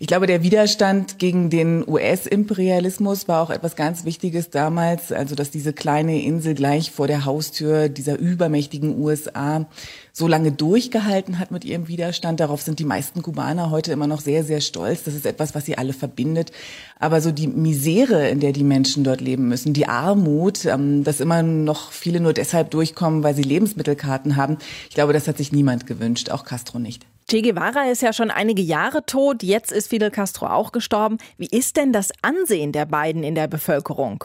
Ich 0.00 0.08
glaube, 0.08 0.26
der 0.26 0.42
Widerstand 0.42 1.20
gegen 1.20 1.50
den 1.50 1.88
US-Imperialismus 1.88 3.28
war 3.28 3.40
auch 3.40 3.50
etwas 3.50 3.76
ganz 3.76 4.04
Wichtiges 4.04 4.50
damals, 4.50 5.12
also 5.12 5.36
dass 5.36 5.52
diese 5.52 5.72
kleine 5.72 6.20
Insel 6.20 6.54
gleich 6.54 6.90
vor 6.90 7.06
der 7.06 7.24
Haustür 7.24 7.88
dieser 7.88 8.18
übermächtigen 8.18 8.98
USA 8.98 9.66
so 10.12 10.26
lange 10.26 10.50
durchgehalten 10.50 11.38
hat 11.38 11.52
mit 11.52 11.64
ihrem 11.64 11.86
Widerstand. 11.86 12.40
Darauf 12.40 12.60
sind 12.60 12.80
die 12.80 12.84
meisten 12.84 13.22
Kubaner 13.22 13.70
heute 13.70 13.92
immer 13.92 14.08
noch 14.08 14.20
sehr, 14.20 14.42
sehr 14.42 14.60
stolz. 14.60 15.04
Das 15.04 15.14
ist 15.14 15.26
etwas, 15.26 15.54
was 15.54 15.64
sie 15.64 15.78
alle 15.78 15.92
verbindet. 15.92 16.50
Aber 16.98 17.20
so 17.20 17.30
die 17.30 17.46
Misere, 17.46 18.28
in 18.28 18.40
der 18.40 18.50
die 18.50 18.64
Menschen 18.64 19.04
dort 19.04 19.20
leben 19.20 19.46
müssen, 19.46 19.74
die 19.74 19.86
Armut, 19.86 20.64
ähm, 20.64 21.04
dass 21.04 21.20
immer 21.20 21.44
noch 21.44 21.92
viele 21.92 22.18
nur 22.18 22.32
deshalb 22.32 22.72
durchkommen, 22.72 23.22
weil 23.22 23.36
sie 23.36 23.42
Lebensmittelkarten 23.42 24.34
haben, 24.34 24.58
ich 24.88 24.96
glaube, 24.96 25.12
das 25.12 25.28
hat 25.28 25.38
sich 25.38 25.52
niemand 25.52 25.86
gewünscht, 25.86 26.30
auch 26.30 26.44
Castro 26.44 26.80
nicht. 26.80 27.06
Che 27.26 27.40
Guevara 27.40 27.90
ist 27.90 28.02
ja 28.02 28.12
schon 28.12 28.30
einige 28.30 28.60
Jahre 28.60 29.06
tot, 29.06 29.42
jetzt 29.42 29.72
ist 29.72 29.88
Fidel 29.88 30.10
Castro 30.10 30.46
auch 30.46 30.72
gestorben. 30.72 31.16
Wie 31.38 31.48
ist 31.48 31.76
denn 31.78 31.90
das 31.90 32.10
Ansehen 32.20 32.72
der 32.72 32.84
beiden 32.84 33.22
in 33.22 33.34
der 33.34 33.48
Bevölkerung? 33.48 34.24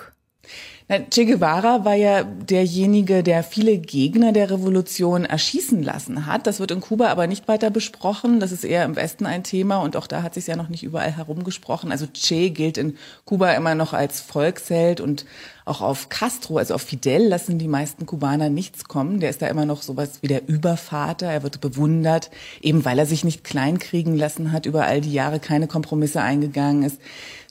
Che 0.89 1.25
Guevara 1.25 1.85
war 1.85 1.93
ja 1.93 2.23
derjenige, 2.23 3.21
der 3.21 3.43
viele 3.43 3.77
Gegner 3.77 4.31
der 4.31 4.49
Revolution 4.49 5.23
erschießen 5.23 5.83
lassen 5.83 6.25
hat. 6.25 6.47
Das 6.47 6.59
wird 6.59 6.71
in 6.71 6.81
Kuba 6.81 7.09
aber 7.09 7.27
nicht 7.27 7.47
weiter 7.47 7.69
besprochen. 7.69 8.39
Das 8.39 8.51
ist 8.51 8.63
eher 8.63 8.85
im 8.85 8.95
Westen 8.95 9.27
ein 9.27 9.43
Thema 9.43 9.83
und 9.83 9.95
auch 9.95 10.07
da 10.07 10.23
hat 10.23 10.33
sich 10.33 10.47
ja 10.47 10.55
noch 10.55 10.67
nicht 10.67 10.81
überall 10.81 11.11
herumgesprochen. 11.11 11.91
Also 11.91 12.07
Che 12.11 12.49
gilt 12.49 12.79
in 12.79 12.97
Kuba 13.23 13.51
immer 13.51 13.75
noch 13.75 13.93
als 13.93 14.19
Volksheld 14.19 14.99
und 14.99 15.25
auch 15.69 15.81
auf 15.81 16.09
Castro, 16.09 16.57
also 16.57 16.73
auf 16.73 16.81
Fidel, 16.81 17.27
lassen 17.27 17.59
die 17.59 17.67
meisten 17.67 18.07
Kubaner 18.07 18.49
nichts 18.49 18.85
kommen. 18.85 19.19
Der 19.19 19.29
ist 19.29 19.43
da 19.43 19.47
immer 19.47 19.65
noch 19.65 19.83
sowas 19.83 20.17
wie 20.21 20.27
der 20.27 20.47
Übervater. 20.49 21.27
Er 21.27 21.43
wird 21.43 21.61
bewundert, 21.61 22.31
eben 22.59 22.83
weil 22.85 22.97
er 22.97 23.05
sich 23.05 23.23
nicht 23.23 23.43
kleinkriegen 23.43 24.17
lassen 24.17 24.51
hat, 24.51 24.65
über 24.65 24.85
all 24.85 25.01
die 25.01 25.13
Jahre 25.13 25.39
keine 25.39 25.67
Kompromisse 25.67 26.21
eingegangen 26.21 26.81
ist. 26.81 26.99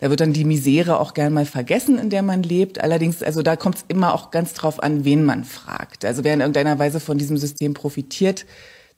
Da 0.01 0.11
wird 0.11 0.21
dann 0.21 0.33
die 0.33 0.45
Misere 0.45 0.99
auch 1.01 1.15
gern 1.15 1.33
mal 1.33 1.47
vergessen, 1.47 1.99
in 1.99 2.11
der 2.11 2.23
man 2.23 2.43
lebt. 2.43 2.81
Allerdings, 2.81 3.23
also 3.29 3.43
da 3.43 3.57
kommt 3.57 3.77
es 3.77 3.85
immer 3.89 4.15
auch 4.15 4.31
ganz 4.31 4.55
drauf 4.55 4.83
an, 4.83 5.05
wen 5.05 5.23
man 5.23 5.45
fragt. 5.45 6.07
Also 6.07 6.25
wer 6.25 6.33
in 6.33 6.41
irgendeiner 6.41 6.79
Weise 6.79 6.99
von 6.99 7.19
diesem 7.19 7.37
System 7.37 7.75
profitiert, 7.75 8.47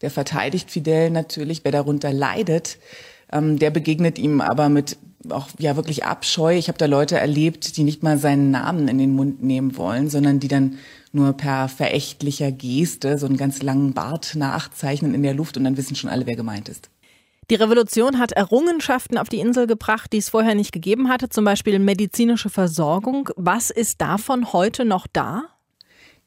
der 0.02 0.10
verteidigt 0.12 0.70
Fidel 0.70 1.10
natürlich. 1.10 1.64
Wer 1.64 1.72
darunter 1.72 2.12
leidet, 2.12 2.78
ähm, 3.32 3.58
der 3.58 3.70
begegnet 3.70 4.20
ihm 4.20 4.40
aber 4.40 4.68
mit 4.68 4.98
auch 5.30 5.48
ja 5.58 5.74
wirklich 5.74 6.04
Abscheu. 6.04 6.56
Ich 6.56 6.68
habe 6.68 6.78
da 6.78 6.86
Leute 6.86 7.18
erlebt, 7.18 7.76
die 7.76 7.82
nicht 7.82 8.04
mal 8.04 8.18
seinen 8.18 8.52
Namen 8.52 8.86
in 8.86 8.98
den 8.98 9.16
Mund 9.16 9.42
nehmen 9.42 9.76
wollen, 9.76 10.08
sondern 10.08 10.38
die 10.38 10.46
dann 10.46 10.78
nur 11.10 11.32
per 11.32 11.68
verächtlicher 11.68 12.52
Geste 12.52 13.18
so 13.18 13.26
einen 13.26 13.36
ganz 13.36 13.62
langen 13.62 13.94
Bart 13.94 14.36
nachzeichnen 14.36 15.12
in 15.12 15.24
der 15.24 15.34
Luft 15.34 15.56
und 15.56 15.64
dann 15.64 15.76
wissen 15.76 15.96
schon 15.96 16.08
alle, 16.08 16.28
wer 16.28 16.36
gemeint 16.36 16.68
ist. 16.68 16.88
Die 17.50 17.56
Revolution 17.56 18.20
hat 18.20 18.30
Errungenschaften 18.30 19.18
auf 19.18 19.28
die 19.28 19.40
Insel 19.40 19.66
gebracht, 19.66 20.12
die 20.12 20.18
es 20.18 20.28
vorher 20.28 20.54
nicht 20.54 20.70
gegeben 20.70 21.08
hatte, 21.08 21.28
zum 21.30 21.44
Beispiel 21.44 21.80
medizinische 21.80 22.48
Versorgung. 22.48 23.30
Was 23.34 23.70
ist 23.70 24.00
davon 24.00 24.52
heute 24.52 24.84
noch 24.84 25.08
da? 25.12 25.49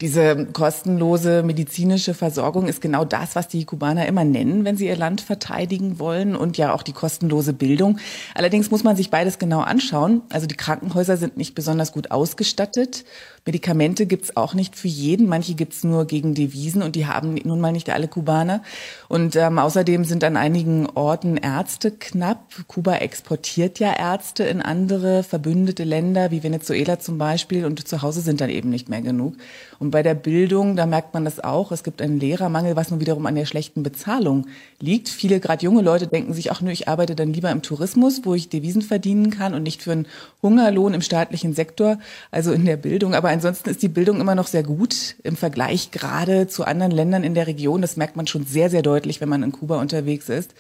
Diese 0.03 0.47
kostenlose 0.47 1.43
medizinische 1.43 2.13
Versorgung 2.13 2.67
ist 2.67 2.81
genau 2.81 3.05
das, 3.05 3.37
was 3.37 3.47
die 3.47 3.63
Kubaner 3.63 4.05
immer 4.05 4.25
nennen, 4.25 4.65
wenn 4.65 4.75
sie 4.75 4.87
ihr 4.87 4.97
Land 4.97 5.21
verteidigen 5.21 5.97
wollen 5.97 6.35
und 6.35 6.57
ja 6.57 6.73
auch 6.73 6.83
die 6.83 6.91
kostenlose 6.91 7.53
Bildung. 7.53 7.99
Allerdings 8.35 8.69
muss 8.69 8.83
man 8.83 8.97
sich 8.97 9.09
beides 9.09 9.39
genau 9.39 9.61
anschauen. 9.61 10.21
Also 10.27 10.45
die 10.45 10.57
Krankenhäuser 10.57 11.15
sind 11.15 11.37
nicht 11.37 11.55
besonders 11.55 11.93
gut 11.93 12.11
ausgestattet 12.11 13.05
Medikamente 13.45 14.05
gibt's 14.05 14.37
auch 14.37 14.53
nicht 14.53 14.77
für 14.77 14.87
jeden. 14.87 15.27
Manche 15.27 15.53
gibt's 15.53 15.83
nur 15.83 16.05
gegen 16.05 16.33
Devisen 16.33 16.81
und 16.81 16.95
die 16.95 17.07
haben 17.07 17.35
nun 17.43 17.59
mal 17.59 17.73
nicht 17.73 17.89
alle 17.89 18.07
Kubaner. 18.07 18.61
Und 19.09 19.35
ähm, 19.35 19.59
außerdem 19.59 20.05
sind 20.05 20.23
an 20.23 20.37
einigen 20.37 20.87
Orten 20.87 21.35
Ärzte 21.35 21.91
knapp. 21.91 22.53
Kuba 22.67 22.95
exportiert 22.95 23.79
ja 23.79 23.93
Ärzte 23.93 24.45
in 24.45 24.61
andere 24.61 25.23
verbündete 25.23 25.83
Länder, 25.83 26.31
wie 26.31 26.41
Venezuela 26.41 26.99
zum 26.99 27.17
Beispiel. 27.17 27.65
Und 27.65 27.85
zu 27.85 28.01
Hause 28.01 28.21
sind 28.21 28.39
dann 28.39 28.49
eben 28.49 28.69
nicht 28.69 28.87
mehr 28.87 29.01
genug. 29.01 29.35
Und 29.77 29.91
bei 29.93 30.01
der 30.01 30.15
Bildung, 30.15 30.75
da 30.75 30.87
merkt 30.87 31.13
man 31.13 31.23
das 31.23 31.39
auch. 31.39 31.71
Es 31.71 31.83
gibt 31.83 32.01
einen 32.01 32.19
Lehrermangel, 32.19 32.75
was 32.75 32.89
nun 32.89 32.99
wiederum 32.99 33.27
an 33.27 33.35
der 33.35 33.45
schlechten 33.45 33.83
Bezahlung 33.83 34.47
liegt. 34.79 35.07
Viele, 35.07 35.39
gerade 35.39 35.63
junge 35.63 35.83
Leute, 35.83 36.07
denken 36.07 36.33
sich, 36.33 36.51
ach 36.51 36.61
nö, 36.61 36.71
ich 36.71 36.87
arbeite 36.87 37.15
dann 37.15 37.31
lieber 37.31 37.51
im 37.51 37.61
Tourismus, 37.61 38.21
wo 38.23 38.33
ich 38.33 38.49
Devisen 38.49 38.81
verdienen 38.81 39.29
kann 39.29 39.53
und 39.53 39.61
nicht 39.61 39.83
für 39.83 39.91
einen 39.91 40.07
Hungerlohn 40.41 40.95
im 40.95 41.01
staatlichen 41.01 41.53
Sektor, 41.53 41.99
also 42.31 42.51
in 42.53 42.65
der 42.65 42.75
Bildung. 42.75 43.13
Aber 43.13 43.29
ansonsten 43.29 43.69
ist 43.69 43.83
die 43.83 43.87
Bildung 43.87 44.19
immer 44.19 44.33
noch 44.33 44.47
sehr 44.47 44.63
gut 44.63 45.15
im 45.21 45.35
Vergleich 45.35 45.91
gerade 45.91 46.47
zu 46.47 46.65
anderen 46.65 46.91
Ländern 46.91 47.23
in 47.23 47.35
der 47.35 47.45
Region. 47.45 47.83
Das 47.83 47.95
merkt 47.95 48.15
man 48.15 48.25
schon 48.25 48.47
sehr, 48.47 48.71
sehr 48.71 48.81
deutlich, 48.81 49.21
wenn 49.21 49.29
man 49.29 49.43
in 49.43 49.51
Kuba 49.51 49.79
unterwegs 49.79 50.27
ist. 50.27 50.55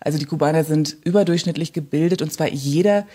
Also 0.00 0.18
die 0.18 0.24
Kubaner 0.24 0.64
sind 0.64 0.96
überdurchschnittlich 1.04 1.74
gebildet 1.74 2.22
und 2.22 2.32
zwar 2.32 2.48
jeder, 2.48 3.06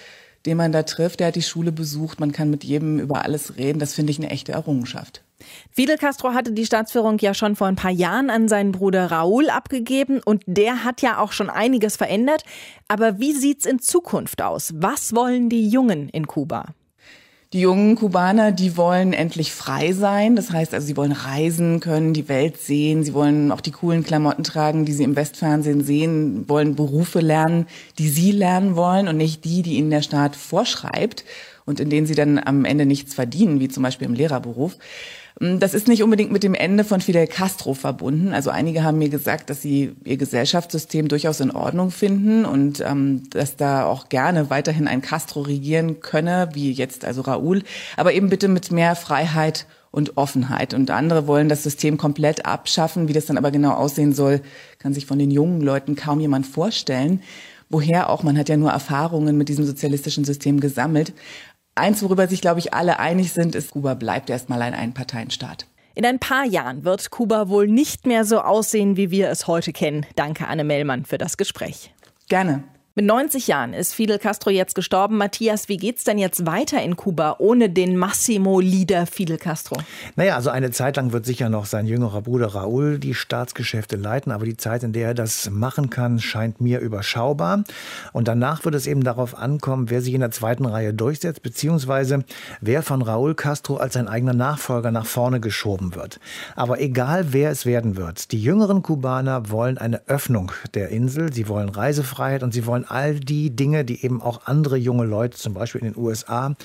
den 0.45 0.57
man 0.57 0.71
da 0.71 0.83
trifft, 0.83 1.19
der 1.19 1.27
hat 1.27 1.35
die 1.35 1.41
Schule 1.41 1.71
besucht. 1.71 2.19
Man 2.19 2.31
kann 2.31 2.49
mit 2.49 2.63
jedem 2.63 2.99
über 2.99 3.23
alles 3.23 3.57
reden. 3.57 3.79
Das 3.79 3.93
finde 3.93 4.11
ich 4.11 4.19
eine 4.19 4.29
echte 4.29 4.51
Errungenschaft. 4.51 5.23
Fidel 5.71 5.97
Castro 5.97 6.33
hatte 6.33 6.51
die 6.51 6.65
Staatsführung 6.65 7.17
ja 7.19 7.33
schon 7.33 7.55
vor 7.55 7.67
ein 7.67 7.75
paar 7.75 7.91
Jahren 7.91 8.29
an 8.29 8.47
seinen 8.47 8.71
Bruder 8.71 9.11
Raúl 9.11 9.49
abgegeben 9.49 10.21
und 10.23 10.43
der 10.45 10.83
hat 10.83 11.01
ja 11.01 11.19
auch 11.19 11.31
schon 11.31 11.49
einiges 11.49 11.97
verändert. 11.97 12.43
Aber 12.87 13.19
wie 13.19 13.33
sieht's 13.33 13.65
in 13.65 13.79
Zukunft 13.79 14.41
aus? 14.41 14.73
Was 14.75 15.15
wollen 15.15 15.49
die 15.49 15.67
Jungen 15.67 16.09
in 16.09 16.27
Kuba? 16.27 16.73
Die 17.53 17.59
jungen 17.59 17.95
Kubaner, 17.95 18.51
die 18.51 18.77
wollen 18.77 19.13
endlich 19.13 19.53
frei 19.53 19.93
sein. 19.93 20.35
Das 20.35 20.49
heißt 20.51 20.73
also, 20.73 20.87
sie 20.87 20.97
wollen 20.97 21.11
reisen 21.11 21.79
können, 21.81 22.15
die 22.15 22.27
Welt 22.27 22.57
sehen. 22.57 23.03
Sie 23.03 23.13
wollen 23.13 23.51
auch 23.51 23.61
die 23.61 23.69
coolen 23.69 24.03
Klamotten 24.03 24.43
tragen, 24.43 24.85
die 24.85 24.91
sie 24.91 25.03
im 25.03 25.15
Westfernsehen 25.15 25.83
sehen, 25.83 26.49
wollen 26.49 26.75
Berufe 26.75 27.19
lernen, 27.19 27.67
die 27.99 28.09
sie 28.09 28.31
lernen 28.31 28.75
wollen 28.75 29.07
und 29.07 29.17
nicht 29.17 29.45
die, 29.45 29.61
die 29.61 29.75
ihnen 29.75 29.91
der 29.91 30.01
Staat 30.01 30.35
vorschreibt 30.35 31.25
und 31.65 31.79
in 31.79 31.91
denen 31.91 32.07
sie 32.07 32.15
dann 32.15 32.39
am 32.39 32.65
Ende 32.65 32.87
nichts 32.87 33.13
verdienen, 33.13 33.59
wie 33.59 33.69
zum 33.69 33.83
Beispiel 33.83 34.07
im 34.07 34.15
Lehrerberuf. 34.15 34.75
Hm, 35.43 35.59
das 35.59 35.73
ist 35.73 35.89
nicht 35.89 36.01
unbedingt 36.03 36.31
mit 36.31 36.41
dem 36.41 36.53
Ende 36.53 36.85
von 36.85 37.01
Fidel 37.01 37.27
Castro 37.27 37.73
verbunden. 37.73 38.33
Also 38.33 38.49
einige 38.49 38.83
haben 38.83 38.97
mir 38.97 39.09
gesagt, 39.09 39.49
dass 39.49 39.61
sie 39.61 39.93
ihr 40.05 40.15
Gesellschaftssystem 40.15 41.09
durchaus 41.09 41.41
in 41.41 41.51
Ordnung 41.51 41.91
finden 41.91 42.45
und 42.45 42.79
ähm, 42.79 43.23
dass 43.29 43.57
da 43.57 43.85
auch 43.85 44.07
gerne 44.07 44.49
weiterhin 44.49 44.87
ein 44.87 45.01
Castro 45.01 45.41
regieren 45.41 45.99
könne, 45.99 46.47
wie 46.53 46.71
jetzt 46.71 47.03
also 47.03 47.23
Raúl, 47.23 47.63
aber 47.97 48.13
eben 48.13 48.29
bitte 48.29 48.47
mit 48.47 48.71
mehr 48.71 48.95
Freiheit 48.95 49.65
und 49.91 50.15
Offenheit. 50.15 50.73
Und 50.73 50.89
andere 50.91 51.27
wollen 51.27 51.49
das 51.49 51.61
System 51.61 51.97
komplett 51.97 52.45
abschaffen. 52.45 53.09
Wie 53.09 53.13
das 53.13 53.25
dann 53.25 53.37
aber 53.37 53.51
genau 53.51 53.73
aussehen 53.73 54.13
soll, 54.13 54.39
kann 54.79 54.93
sich 54.93 55.05
von 55.05 55.19
den 55.19 55.29
jungen 55.29 55.59
Leuten 55.59 55.97
kaum 55.97 56.21
jemand 56.21 56.47
vorstellen. 56.47 57.21
Woher 57.69 58.09
auch, 58.09 58.23
man 58.23 58.37
hat 58.37 58.49
ja 58.49 58.55
nur 58.57 58.71
Erfahrungen 58.71 59.37
mit 59.37 59.49
diesem 59.49 59.65
sozialistischen 59.65 60.23
System 60.25 60.59
gesammelt. 60.59 61.11
Eins, 61.75 62.03
worüber 62.03 62.27
sich, 62.27 62.41
glaube 62.41 62.59
ich, 62.59 62.73
alle 62.73 62.99
einig 62.99 63.33
sind, 63.33 63.55
ist, 63.55 63.71
Kuba 63.71 63.95
bleibt 63.95 64.29
erstmal 64.29 64.61
ein 64.61 64.73
Einparteienstaat. 64.75 65.65
In 65.95 66.05
ein 66.05 66.19
paar 66.19 66.45
Jahren 66.45 66.83
wird 66.83 67.11
Kuba 67.11 67.49
wohl 67.49 67.67
nicht 67.67 68.07
mehr 68.07 68.25
so 68.25 68.41
aussehen, 68.41 68.97
wie 68.97 69.11
wir 69.11 69.29
es 69.29 69.47
heute 69.47 69.73
kennen. 69.73 70.05
Danke, 70.15 70.47
Anne 70.47 70.63
Mellmann, 70.63 71.05
für 71.05 71.17
das 71.17 71.37
Gespräch. 71.37 71.93
Gerne. 72.29 72.63
Mit 72.95 73.07
90 73.07 73.47
Jahren 73.47 73.73
ist 73.73 73.95
Fidel 73.95 74.19
Castro 74.19 74.51
jetzt 74.51 74.75
gestorben. 74.75 75.17
Matthias, 75.17 75.67
wie 75.67 75.77
geht's 75.77 76.03
denn 76.03 76.19
jetzt 76.19 76.45
weiter 76.45 76.79
in 76.83 76.95
Kuba 76.95 77.37
ohne 77.39 77.71
den 77.71 77.97
Massimo-Leader 77.97 79.07
Fidel 79.07 79.39
Castro? 79.39 79.77
Naja, 80.15 80.35
also 80.35 80.51
eine 80.51 80.69
Zeit 80.69 80.97
lang 80.97 81.11
wird 81.11 81.25
sicher 81.25 81.49
noch 81.49 81.65
sein 81.65 81.87
jüngerer 81.87 82.21
Bruder 82.21 82.49
Raúl 82.49 82.99
die 82.99 83.15
Staatsgeschäfte 83.15 83.95
leiten, 83.95 84.31
aber 84.31 84.45
die 84.45 84.57
Zeit, 84.57 84.83
in 84.83 84.93
der 84.93 85.07
er 85.07 85.13
das 85.15 85.49
machen 85.49 85.89
kann, 85.89 86.19
scheint 86.19 86.61
mir 86.61 86.81
überschaubar. 86.81 87.63
Und 88.11 88.27
danach 88.27 88.63
wird 88.63 88.75
es 88.75 88.85
eben 88.85 89.03
darauf 89.03 89.35
ankommen, 89.35 89.89
wer 89.89 90.03
sich 90.03 90.13
in 90.13 90.21
der 90.21 90.29
zweiten 90.29 90.67
Reihe 90.67 90.93
durchsetzt, 90.93 91.41
beziehungsweise 91.41 92.23
wer 92.61 92.83
von 92.83 93.01
Raúl 93.01 93.33
Castro 93.33 93.77
als 93.77 93.93
sein 93.95 94.07
eigener 94.07 94.35
Nachfolger 94.35 94.91
nach 94.91 95.07
vorne 95.07 95.39
geschoben 95.39 95.95
wird. 95.95 96.19
Aber 96.55 96.79
egal, 96.79 97.33
wer 97.33 97.49
es 97.49 97.65
werden 97.65 97.97
wird, 97.97 98.31
die 98.31 98.39
jüngeren 98.39 98.83
Kubaner 98.83 99.49
wollen 99.49 99.79
eine 99.79 100.07
Öffnung 100.07 100.51
der 100.75 100.89
Insel, 100.89 101.33
sie 101.33 101.47
wollen 101.47 101.69
Reisefreiheit 101.69 102.43
und 102.43 102.53
sie 102.53 102.67
wollen 102.67 102.82
all 102.85 103.19
die 103.19 103.55
Dinge, 103.55 103.85
die 103.85 104.03
eben 104.03 104.21
auch 104.21 104.41
andere 104.45 104.77
junge 104.77 105.05
Leute, 105.05 105.37
zum 105.37 105.53
Beispiel 105.53 105.81
in 105.81 105.93
den 105.93 106.01
USA 106.01 106.55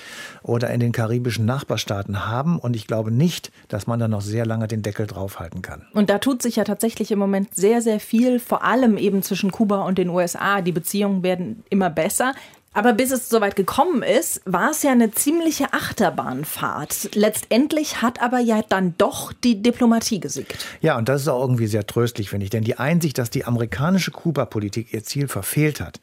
oder 0.43 0.69
in 0.69 0.79
den 0.79 0.91
karibischen 0.91 1.45
Nachbarstaaten 1.45 2.27
haben. 2.27 2.59
Und 2.59 2.75
ich 2.75 2.87
glaube 2.87 3.11
nicht, 3.11 3.51
dass 3.67 3.87
man 3.87 3.99
da 3.99 4.07
noch 4.07 4.21
sehr 4.21 4.45
lange 4.45 4.67
den 4.67 4.81
Deckel 4.81 5.07
draufhalten 5.07 5.61
kann. 5.61 5.85
Und 5.93 6.09
da 6.09 6.19
tut 6.19 6.41
sich 6.41 6.57
ja 6.57 6.63
tatsächlich 6.63 7.11
im 7.11 7.19
Moment 7.19 7.55
sehr, 7.55 7.81
sehr 7.81 7.99
viel, 7.99 8.39
vor 8.39 8.63
allem 8.63 8.97
eben 8.97 9.23
zwischen 9.23 9.51
Kuba 9.51 9.83
und 9.83 9.97
den 9.97 10.09
USA. 10.09 10.61
Die 10.61 10.71
Beziehungen 10.71 11.23
werden 11.23 11.63
immer 11.69 11.89
besser. 11.89 12.33
Aber 12.79 12.93
bis 12.93 13.11
es 13.11 13.27
soweit 13.27 13.57
gekommen 13.57 14.03
ist, 14.03 14.41
war 14.45 14.71
es 14.71 14.83
ja 14.83 14.93
eine 14.93 15.11
ziemliche 15.11 15.73
Achterbahnfahrt. 15.73 17.13
Letztendlich 17.13 18.01
hat 18.01 18.21
aber 18.21 18.39
ja 18.39 18.61
dann 18.69 18.93
doch 18.97 19.33
die 19.33 19.61
Diplomatie 19.61 20.21
gesiegt. 20.21 20.65
Ja, 20.79 20.97
und 20.97 21.09
das 21.09 21.23
ist 21.23 21.27
auch 21.27 21.41
irgendwie 21.41 21.67
sehr 21.67 21.85
tröstlich, 21.85 22.29
finde 22.29 22.45
ich. 22.45 22.51
Denn 22.51 22.63
die 22.63 22.79
Einsicht, 22.79 23.17
dass 23.17 23.31
die 23.31 23.43
amerikanische 23.43 24.11
Kuba-Politik 24.11 24.93
ihr 24.93 25.03
Ziel 25.03 25.27
verfehlt 25.27 25.81
hat 25.81 25.99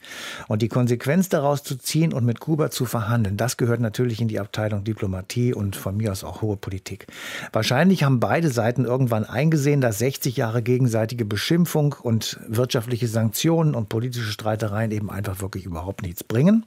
und 0.49 0.61
die 0.61 0.69
Konsequenz 0.69 1.31
daraus 1.31 1.65
zu 1.65 1.79
ziehen 1.79 2.13
und 2.13 2.27
mit 2.27 2.41
Kuba 2.41 2.71
zu 2.71 2.85
verhandeln, 2.85 3.39
das 3.39 3.57
gehört 3.57 3.81
natürlich 3.81 4.21
in 4.21 4.29
die 4.29 4.39
Abteilung 4.39 4.85
Diplomatie 4.85 5.55
und 5.55 5.77
von 5.77 5.97
mir 5.97 6.13
aus 6.13 6.25
auch 6.25 6.43
hohe 6.43 6.59
Politik. 6.59 7.07
Wahrscheinlich 7.55 8.03
haben 8.03 8.21
beide 8.21 8.51
Seiten 8.51 8.85
irgendwann 8.85 9.25
eingesehen, 9.25 9.81
dass 9.81 9.99
60 10.01 10.37
Jahre 10.37 10.61
gegenseitige 10.61 11.25
Beschimpfung 11.25 11.95
und 12.03 12.39
wirtschaftliche 12.47 13.09
Sanktionen 13.09 13.75
und 13.75 13.89
politische 13.89 14.31
Streitereien 14.31 14.91
eben 14.91 15.11
einfach 15.11 15.41
wirklich 15.41 15.65
überhaupt 15.65 16.03
nichts 16.03 16.23
bringen. 16.23 16.65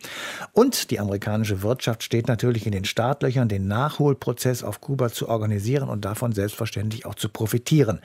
Und 0.53 0.91
die 0.91 0.99
amerikanische 0.99 1.61
Wirtschaft 1.61 2.03
steht 2.03 2.27
natürlich 2.27 2.65
in 2.65 2.71
den 2.71 2.85
Startlöchern, 2.85 3.49
den 3.49 3.67
Nachholprozess 3.67 4.63
auf 4.63 4.81
Kuba 4.81 5.09
zu 5.09 5.29
organisieren 5.29 5.89
und 5.89 6.05
davon 6.05 6.31
selbstverständlich 6.31 7.05
auch 7.05 7.15
zu 7.15 7.29
profitieren. 7.29 7.99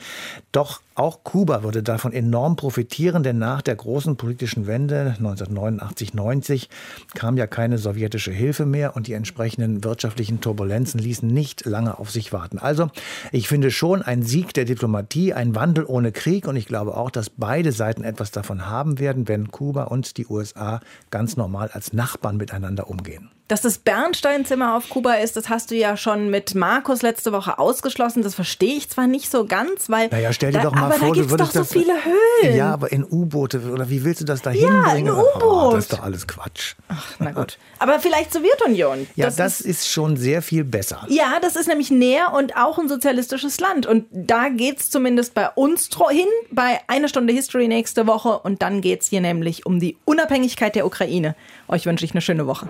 Doch 0.53 0.81
auch 0.97 1.25
Kuba 1.25 1.65
würde 1.65 1.83
davon 1.83 2.13
enorm 2.13 2.55
profitieren, 2.55 3.25
denn 3.25 3.39
nach 3.39 3.63
der 3.63 3.75
großen 3.75 4.17
politischen 4.17 4.69
Wende 4.69 5.17
1989-90 5.21 6.69
kam 7.15 7.37
ja 7.37 7.49
keine 7.49 7.79
sowjetische 7.79 8.31
Hilfe 8.31 8.65
mehr 8.65 8.95
und 8.95 9.09
die 9.09 9.15
entsprechenden 9.15 9.83
wirtschaftlichen 9.83 10.41
Turbulenzen 10.41 11.01
ließen 11.01 11.29
nicht 11.29 11.67
lange 11.67 11.99
auf 11.99 12.13
sich 12.13 12.33
warten. 12.33 12.59
Also 12.61 12.91
ich 13.33 13.49
finde 13.49 13.73
schon 13.73 14.03
ein 14.03 14.23
Sieg 14.23 14.55
der 14.55 14.67
Diplomatie, 14.67 15.35
ein 15.35 15.57
Wandel 15.57 15.85
ohne 15.85 16.13
Krieg 16.13 16.47
und 16.47 16.55
ich 16.55 16.67
glaube 16.67 16.97
auch, 16.97 17.11
dass 17.11 17.29
beide 17.29 17.73
Seiten 17.73 18.05
etwas 18.05 18.31
davon 18.31 18.69
haben 18.69 19.01
werden, 19.01 19.27
wenn 19.27 19.51
Kuba 19.51 19.85
und 19.85 20.17
die 20.17 20.27
USA 20.27 20.81
ganz 21.11 21.37
normal 21.37 21.71
als 21.75 21.93
Nachbarn 21.93 22.37
miteinander 22.37 22.89
umgehen. 22.89 23.31
Dass 23.47 23.61
das 23.61 23.77
Bernsteinzimmer 23.77 24.75
auf 24.75 24.89
Kuba 24.89 25.15
ist, 25.15 25.37
das 25.37 25.51
hast 25.51 25.71
du 25.71 25.75
ja 25.75 25.99
schon 25.99 26.31
mit 26.31 26.55
Markus 26.55 27.03
letzte 27.03 27.31
Woche 27.31 27.59
ausgeschlossen. 27.59 28.23
Das 28.23 28.35
verstehe 28.35 28.75
ich 28.75 28.89
zwar 28.89 29.07
nicht 29.07 29.31
so 29.31 29.45
ganz, 29.45 29.91
weil. 29.91 30.09
Naja, 30.09 30.33
stell 30.33 30.51
dir 30.51 30.59
da, 30.59 30.65
doch 30.65 30.75
mal 30.75 30.85
aber 30.85 30.95
vor, 30.95 31.09
da 31.15 31.21
du 31.21 31.31
würdest 31.31 31.51
doch 31.51 31.53
so 31.53 31.59
das. 31.59 31.73
viele 31.73 31.93
Höhlen. 31.93 32.57
Ja, 32.57 32.73
aber 32.73 32.91
in 32.91 33.05
U-Boote 33.05 33.61
oder 33.71 33.91
wie 33.91 34.03
willst 34.03 34.23
du 34.23 34.25
das 34.25 34.41
da 34.41 34.51
Ja, 34.51 34.87
hinbringen? 34.87 35.13
ein 35.13 35.21
U-Boot. 35.21 35.43
Oh, 35.43 35.71
das 35.73 35.85
ist 35.85 35.93
doch 35.93 36.03
alles 36.03 36.27
Quatsch. 36.27 36.75
Ach, 36.89 37.05
na 37.19 37.33
gut. 37.33 37.59
Aber 37.79 38.01
vielleicht 38.01 38.33
Sowjetunion. 38.33 39.07
Ja, 39.15 39.29
das, 39.29 39.61
ist, 39.61 39.91
schon 39.91 40.17
sehr 40.17 40.41
viel 40.41 40.65
besser. 40.65 41.05
Ja, 41.09 41.39
das 41.43 41.55
ist 41.55 41.69
nämlich 41.69 41.91
näher 41.91 42.33
und 42.33 42.57
auch 42.57 42.79
ein 42.79 42.89
sozialistisches 42.89 43.61
Land. 43.61 43.85
Und 43.85 44.07
da 44.11 44.49
geht's 44.49 44.89
zumindest 44.89 45.35
bei 45.35 45.51
uns 45.51 45.91
hin, 46.11 46.27
bei 46.51 46.81
einer 46.87 47.09
Stunde 47.09 47.35
History 47.35 47.69
nächste 47.69 48.07
Woche. 48.07 48.39
Und 48.39 48.63
dann 48.63 48.81
geht's 48.81 49.09
hier 49.09 49.21
nämlich 49.21 49.67
um 49.67 49.81
die 49.81 49.99
Unabhängigkeit 50.07 50.75
der 50.75 50.87
Ukraine. 50.87 51.37
Euch 51.69 51.87
wünsche 51.87 52.05
ich 52.05 52.13
eine 52.13 52.21
schöne 52.21 52.47
Woche. 52.47 52.69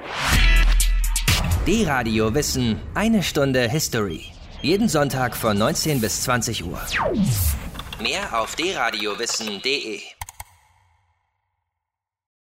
D-Radio 1.66 2.34
Wissen, 2.34 2.80
eine 2.94 3.22
Stunde 3.22 3.68
History. 3.68 4.24
Jeden 4.62 4.88
Sonntag 4.88 5.36
von 5.36 5.58
19 5.58 6.00
bis 6.00 6.22
20 6.22 6.64
Uhr. 6.64 6.80
Mehr 8.00 8.40
auf 8.40 8.54
dradiowissen.de 8.56 10.13